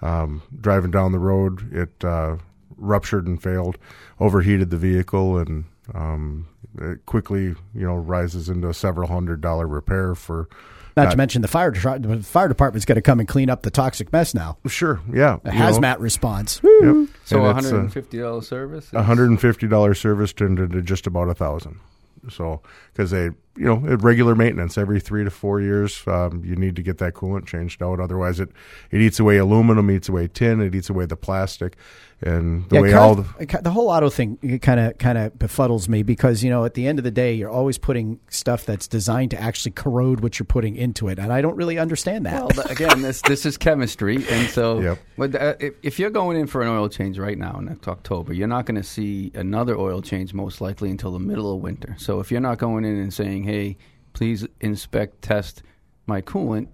Um, 0.03 0.43
driving 0.61 0.91
down 0.91 1.13
the 1.13 1.19
road, 1.19 1.73
it 1.73 2.05
uh, 2.05 2.37
ruptured 2.77 3.27
and 3.27 3.41
failed, 3.43 3.79
overheated 4.21 4.71
the 4.71 4.77
vehicle, 4.77 5.39
and 5.39 5.65
um, 5.95 6.49
it 6.81 7.07
quickly 7.07 7.45
you 7.75 7.87
know 7.87 7.95
rises 7.95 8.49
into 8.49 8.69
a 8.69 8.75
several 8.75 9.09
hundred 9.09 9.41
dollar 9.41 9.67
repair 9.67 10.15
for. 10.15 10.49
Not 10.95 11.05
that. 11.05 11.11
to 11.13 11.17
mention 11.17 11.41
the 11.41 11.49
fire 11.49 11.71
the 11.71 12.23
fire 12.23 12.49
department's 12.49 12.85
got 12.85 12.95
to 12.95 13.01
come 13.01 13.19
and 13.19 13.27
clean 13.27 13.49
up 13.49 13.63
the 13.63 13.71
toxic 13.71 14.13
mess 14.13 14.35
now. 14.35 14.59
Sure, 14.67 15.01
yeah, 15.11 15.39
A 15.45 15.53
you 15.55 15.59
know, 15.59 15.65
hazmat 15.65 16.01
response. 16.01 16.61
Yep. 16.63 17.07
So 17.25 17.47
And 17.47 17.59
it's, 17.61 17.73
uh, 17.73 18.01
$150 18.01 18.45
service? 18.45 18.91
hundred 18.91 19.31
and 19.31 19.41
fifty 19.41 19.67
dollar 19.67 19.95
service 19.95 20.35
turned 20.35 20.59
into 20.59 20.83
just 20.83 21.07
about 21.07 21.31
a 21.31 21.35
thousand. 21.35 21.81
So 22.29 22.61
because 22.93 23.11
they, 23.11 23.31
you 23.57 23.65
know, 23.67 23.87
at 23.93 24.03
regular 24.03 24.35
maintenance 24.35 24.79
every 24.79 25.01
three 25.01 25.25
to 25.25 25.31
four 25.31 25.61
years, 25.61 26.03
um, 26.07 26.43
you 26.45 26.57
need 26.57 26.77
to 26.77 26.83
get 26.83 26.99
that 26.99 27.15
coolant 27.15 27.47
changed 27.47 27.83
out. 27.83 28.01
Otherwise, 28.01 28.41
it 28.41 28.51
it 28.91 29.01
eats 29.01 29.21
away 29.21 29.37
aluminum, 29.37 29.91
eats 29.91 30.09
away 30.09 30.29
tin, 30.29 30.61
it 30.61 30.75
eats 30.75 30.89
away 30.91 31.05
the 31.07 31.17
plastic, 31.17 31.77
and 32.23 32.69
the 32.71 32.77
Yeah, 32.77 32.83
way 32.83 32.93
car- 32.93 33.01
all 33.01 33.15
the 33.17 33.59
the 33.63 33.71
whole 33.71 33.89
auto 33.91 34.09
thing 34.09 34.59
kind 34.61 34.81
of 34.81 34.97
kind 34.99 35.19
of 35.19 35.35
befuddles 35.35 35.89
me 35.89 36.03
because 36.03 36.43
you 36.43 36.51
know 36.51 36.65
at 36.65 36.75
the 36.75 36.87
end 36.87 36.99
of 36.99 37.03
the 37.05 37.11
day 37.11 37.35
you're 37.35 37.51
always 37.51 37.79
putting 37.79 38.21
stuff 38.29 38.65
that's 38.65 38.89
designed 38.89 39.31
to 39.33 39.41
actually 39.41 39.73
corrode 39.73 40.21
what 40.21 40.39
you're 40.39 40.47
putting 40.47 40.77
into 40.77 41.09
it, 41.09 41.19
and 41.19 41.33
I 41.33 41.43
don't 41.43 41.57
really 41.57 41.79
understand 41.79 42.25
that. 42.27 42.33
Well, 42.33 42.65
again, 42.69 43.03
this 43.03 43.23
this 43.23 43.45
is 43.45 43.59
chemistry, 43.59 44.17
and 44.29 44.49
so 44.49 44.81
Yep. 44.83 44.99
with, 45.17 45.35
uh, 45.35 45.55
if, 45.61 45.75
if 45.83 45.99
you're 45.99 46.11
going 46.11 46.39
in 46.39 46.47
for 46.47 46.63
an 46.63 46.69
oil 46.69 46.89
change 46.89 47.19
right 47.19 47.37
now 47.37 47.59
in 47.59 47.69
October, 47.87 48.33
you're 48.33 48.49
not 48.49 48.65
going 48.65 48.77
to 48.81 48.83
see 48.83 49.31
another 49.35 49.77
oil 49.77 50.01
change 50.01 50.33
most 50.33 50.61
likely 50.63 50.91
until 50.91 51.13
the 51.13 51.19
middle 51.19 51.55
of 51.55 51.61
winter. 51.61 51.95
So 51.99 52.21
if 52.21 52.31
you're 52.31 52.41
not 52.41 52.57
going 52.59 52.85
in 52.87 52.99
and 52.99 53.13
saying, 53.13 53.42
"Hey, 53.45 53.77
please 54.13 54.47
inspect, 54.61 55.23
test 55.23 55.63
my 56.07 56.21
coolant," 56.21 56.69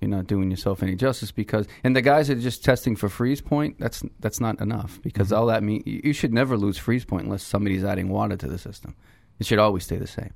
you're 0.00 0.08
not 0.10 0.26
doing 0.26 0.50
yourself 0.50 0.82
any 0.82 0.94
justice 0.94 1.30
because 1.30 1.66
and 1.84 1.94
the 1.94 2.00
guys 2.02 2.28
that 2.28 2.38
are 2.38 2.40
just 2.40 2.64
testing 2.64 2.96
for 2.96 3.08
freeze 3.10 3.40
point 3.42 3.76
that's 3.78 4.02
that's 4.20 4.40
not 4.40 4.58
enough 4.60 4.98
because 5.02 5.28
Mm-hmm. 5.28 5.38
all 5.40 5.46
that 5.46 5.62
mean 5.62 5.82
you 5.84 6.00
you 6.04 6.12
should 6.14 6.32
never 6.32 6.56
lose 6.56 6.78
freeze 6.78 7.04
point 7.04 7.24
unless 7.24 7.42
somebody's 7.42 7.84
adding 7.84 8.08
water 8.08 8.34
to 8.36 8.48
the 8.48 8.56
system 8.58 8.94
it 9.38 9.44
should 9.46 9.58
always 9.58 9.84
stay 9.84 9.96
the 9.96 10.06
same 10.06 10.32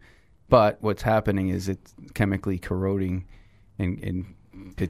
but 0.50 0.76
what's 0.82 1.00
happening 1.02 1.48
is 1.48 1.68
it's 1.70 1.94
chemically 2.12 2.58
corroding 2.58 3.24
and, 3.78 3.98
and 4.04 4.34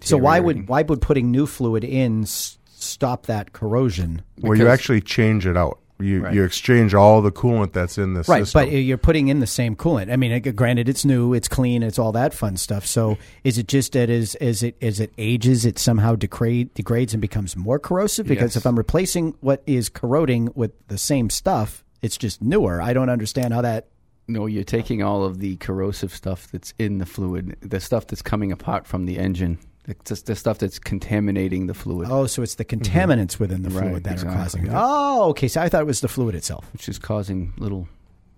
so 0.02 0.16
why 0.16 0.40
would 0.40 0.68
why 0.68 0.82
would 0.82 1.00
putting 1.00 1.30
new 1.30 1.46
fluid 1.46 1.84
in 1.84 2.22
s- 2.22 2.58
stop 2.66 3.26
that 3.26 3.52
corrosion? 3.52 4.22
well, 4.40 4.58
you 4.58 4.66
actually 4.68 5.00
change 5.00 5.46
it 5.46 5.56
out. 5.56 5.78
You 6.00 6.22
Right. 6.24 6.34
you 6.34 6.42
exchange 6.42 6.92
all 6.92 7.22
the 7.22 7.30
coolant 7.30 7.72
that's 7.72 7.98
in 7.98 8.14
the 8.14 8.24
Right, 8.26 8.42
system. 8.44 8.62
but 8.68 8.72
you're 8.72 8.98
putting 8.98 9.28
in 9.28 9.38
the 9.38 9.46
same 9.46 9.76
coolant. 9.76 10.12
I 10.12 10.16
mean, 10.16 10.40
granted, 10.54 10.88
it's 10.88 11.04
new, 11.04 11.32
it's 11.34 11.46
clean, 11.46 11.84
it's 11.84 12.00
all 12.00 12.10
that 12.12 12.34
fun 12.34 12.56
stuff. 12.56 12.84
So, 12.84 13.16
is 13.44 13.58
it 13.58 13.68
just 13.68 13.92
that 13.92 14.10
as 14.10 14.34
as 14.36 14.64
it 14.64 14.76
as 14.82 14.98
it 14.98 15.12
ages, 15.18 15.64
it 15.64 15.78
somehow 15.78 16.16
degrade, 16.16 16.74
degrades 16.74 17.14
and 17.14 17.20
becomes 17.20 17.56
more 17.56 17.78
corrosive? 17.78 18.26
Because 18.26 18.54
Yes. 18.54 18.56
if 18.56 18.66
I'm 18.66 18.76
replacing 18.76 19.34
what 19.40 19.62
is 19.66 19.88
corroding 19.88 20.48
with 20.56 20.72
the 20.88 20.98
same 20.98 21.30
stuff, 21.30 21.84
it's 22.02 22.16
just 22.16 22.42
newer. 22.42 22.82
I 22.82 22.92
don't 22.92 23.08
understand 23.08 23.54
how 23.54 23.62
that. 23.62 23.86
No, 24.26 24.46
you're 24.46 24.64
taking 24.64 25.00
all 25.02 25.22
of 25.22 25.38
the 25.38 25.56
corrosive 25.56 26.12
stuff 26.12 26.48
that's 26.50 26.74
in 26.78 26.98
the 26.98 27.06
fluid, 27.06 27.56
the 27.60 27.78
stuff 27.78 28.06
that's 28.08 28.22
coming 28.22 28.50
apart 28.50 28.86
from 28.86 29.04
the 29.06 29.18
engine, 29.18 29.58
the, 29.84 29.94
the 30.26 30.34
stuff 30.34 30.58
that's 30.58 30.78
contaminating 30.78 31.66
the 31.66 31.74
fluid, 31.74 32.08
Oh, 32.10 32.26
so 32.26 32.42
it's 32.42 32.54
the 32.56 32.64
contaminants 32.64 33.38
within 33.38 33.62
the 33.62 33.70
fluid 33.70 33.92
Right, 33.92 34.02
that 34.04 34.22
are 34.24 34.32
causing 34.32 34.66
it. 34.66 34.72
Oh, 34.74 35.28
okay. 35.30 35.48
So 35.48 35.60
I 35.60 35.68
thought 35.68 35.82
it 35.82 35.86
was 35.86 36.00
the 36.00 36.08
fluid 36.08 36.34
itself. 36.34 36.66
which 36.72 36.88
is 36.88 36.98
causing 36.98 37.52
little 37.58 37.86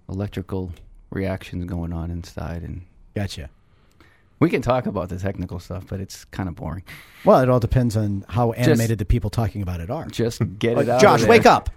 electrical 0.08 0.72
reactions 1.10 1.64
going 1.64 1.92
on 1.92 2.10
inside. 2.10 2.62
And 2.62 2.82
Gotcha. 3.14 3.48
we 4.40 4.50
can 4.50 4.60
talk 4.62 4.86
about 4.86 5.08
the 5.08 5.18
technical 5.18 5.58
stuff, 5.60 5.84
but 5.88 6.00
it's 6.00 6.24
kind 6.26 6.48
of 6.48 6.56
boring. 6.56 6.82
Well, 7.24 7.40
it 7.40 7.48
all 7.48 7.60
depends 7.60 7.96
on 7.96 8.24
how 8.28 8.52
animated 8.52 8.98
the 8.98 9.04
people 9.04 9.30
talking 9.30 9.62
about 9.62 9.80
it 9.80 9.88
are. 9.90 10.06
Just 10.06 10.40
get 10.58 10.78
it 10.78 10.88
out. 10.88 11.00
Josh, 11.00 11.24
wake 11.24 11.46
up. 11.46 11.70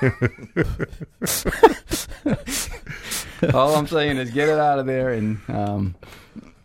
All 3.54 3.74
I'm 3.76 3.86
saying 3.86 4.16
is 4.18 4.30
get 4.30 4.48
it 4.48 4.58
out 4.58 4.78
of 4.78 4.86
there 4.86 5.10
and 5.10 5.38
um, 5.48 5.94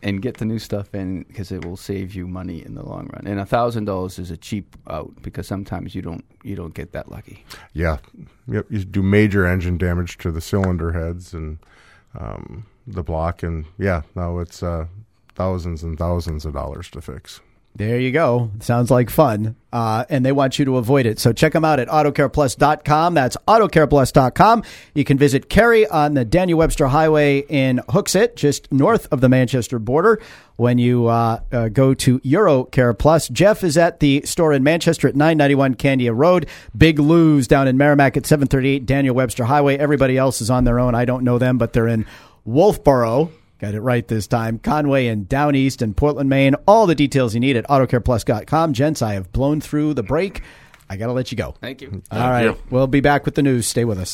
and 0.04 0.22
get 0.22 0.38
the 0.38 0.46
new 0.46 0.60
stuff 0.60 0.94
in 0.94 1.24
because 1.24 1.52
it 1.52 1.66
will 1.66 1.78
save 1.78 2.13
you 2.13 2.28
money 2.28 2.63
in 2.63 2.76
the 2.76 2.84
long 2.84 3.10
run. 3.13 3.26
And 3.26 3.48
thousand 3.50 3.86
dollars 3.86 4.20
is 4.20 4.30
a 4.30 4.38
cheap 4.38 4.76
out 4.88 5.12
because 5.22 5.48
sometimes 5.48 5.96
you 5.96 6.02
don't 6.02 6.26
you 6.44 6.56
don't 6.56 6.74
get 6.74 6.92
that 6.92 7.10
lucky. 7.10 7.44
yeah, 7.74 7.98
yep. 8.48 8.66
You 8.70 8.84
do 8.84 9.02
major 9.02 9.48
engine 9.48 9.78
damage 9.78 10.18
to 10.20 10.32
the 10.32 10.42
cylinder 10.42 10.92
heads 10.92 11.34
and 11.34 11.58
um, 12.20 12.66
the 12.86 13.04
block, 13.04 13.42
and 13.44 13.66
yeah, 13.80 14.02
now 14.16 14.39
it's 14.39 14.62
uh, 14.62 14.86
thousands 15.36 15.84
and 15.84 15.98
thousands 15.98 16.46
of 16.46 16.54
dollars 16.54 16.89
to 16.92 17.02
fix. 17.02 17.39
There 17.76 18.00
you 18.00 18.12
go. 18.12 18.52
Sounds 18.60 18.92
like 18.92 19.10
fun. 19.10 19.56
Uh, 19.72 20.06
and 20.08 20.24
they 20.24 20.32
want 20.32 20.60
you 20.60 20.66
to 20.66 20.78
avoid 20.78 21.08
it. 21.08 21.18
So 21.18 21.34
check 21.34 21.54
them 21.54 21.66
out 21.66 21.80
at 21.80 21.88
autocareplus.com. 21.88 23.16
That's 23.16 23.36
autocareplus.com. 23.48 24.64
You 24.94 25.04
can 25.04 25.18
visit 25.18 25.50
Kerry 25.50 25.88
on 25.88 26.14
the 26.14 26.24
Daniel 26.24 26.60
Webster 26.60 26.86
Highway 26.88 27.40
in 27.50 27.80
Hooksett, 27.90 28.36
just 28.36 28.72
north 28.72 29.08
of 29.12 29.22
the 29.22 29.30
Manchester 29.30 29.80
border. 29.80 30.22
When 30.56 30.78
you 30.78 31.08
uh, 31.08 31.40
uh, 31.52 31.70
go 31.70 31.96
to 31.96 32.20
Eurocare 32.20 32.96
Plus, 32.96 33.28
Jeff 33.30 33.64
is 33.64 33.76
at 33.76 34.00
the 34.00 34.22
store 34.24 34.54
in 34.54 34.62
Manchester 34.62 35.08
at 35.08 35.16
991 35.16 35.74
Candia 35.74 36.14
Road. 36.14 36.46
Big 36.78 37.00
Lou's 37.00 37.48
down 37.48 37.68
in 37.68 37.76
Merrimack 37.76 38.16
at 38.16 38.28
738 38.28 38.86
Daniel 38.86 39.16
Webster 39.16 39.46
Highway. 39.46 39.78
Everybody 39.78 40.16
else 40.16 40.42
is 40.42 40.52
on 40.52 40.64
their 40.66 40.80
own. 40.80 40.94
I 40.94 41.06
don't 41.06 41.24
know 41.24 41.40
them, 41.40 41.58
but 41.58 41.74
they're 41.74 41.88
in 41.88 42.06
Wolfeboro. 42.48 43.32
Got 43.63 43.76
it 43.76 43.80
right 43.80 44.06
this 44.06 44.28
time. 44.28 44.60
Conway 44.60 45.08
and 45.08 45.26
Down 45.30 45.56
East 45.56 45.82
and 45.82 45.95
Portland, 45.95 46.30
Maine. 46.30 46.56
All 46.67 46.86
the 46.86 46.95
details 46.95 47.34
you 47.34 47.39
need 47.39 47.56
at 47.56 47.65
autocareplus.com. 47.69 48.73
Gents, 48.73 49.02
I 49.02 49.13
have 49.13 49.32
blown 49.32 49.62
through 49.62 49.93
the 49.93 50.04
break. 50.04 50.41
I 50.89 50.97
got 50.97 51.08
to 51.08 51.13
let 51.13 51.32
you 51.32 51.38
go. 51.38 51.56
Thank 51.62 51.82
you. 51.82 52.04
All 52.12 52.30
right. 52.30 52.43
you. 52.43 52.58
We'll 52.69 52.88
be 52.88 52.99
back 52.99 53.23
with 53.23 53.36
the 53.36 53.41
news. 53.41 53.65
Stay 53.65 53.86
with 53.86 53.99
us. 53.99 54.10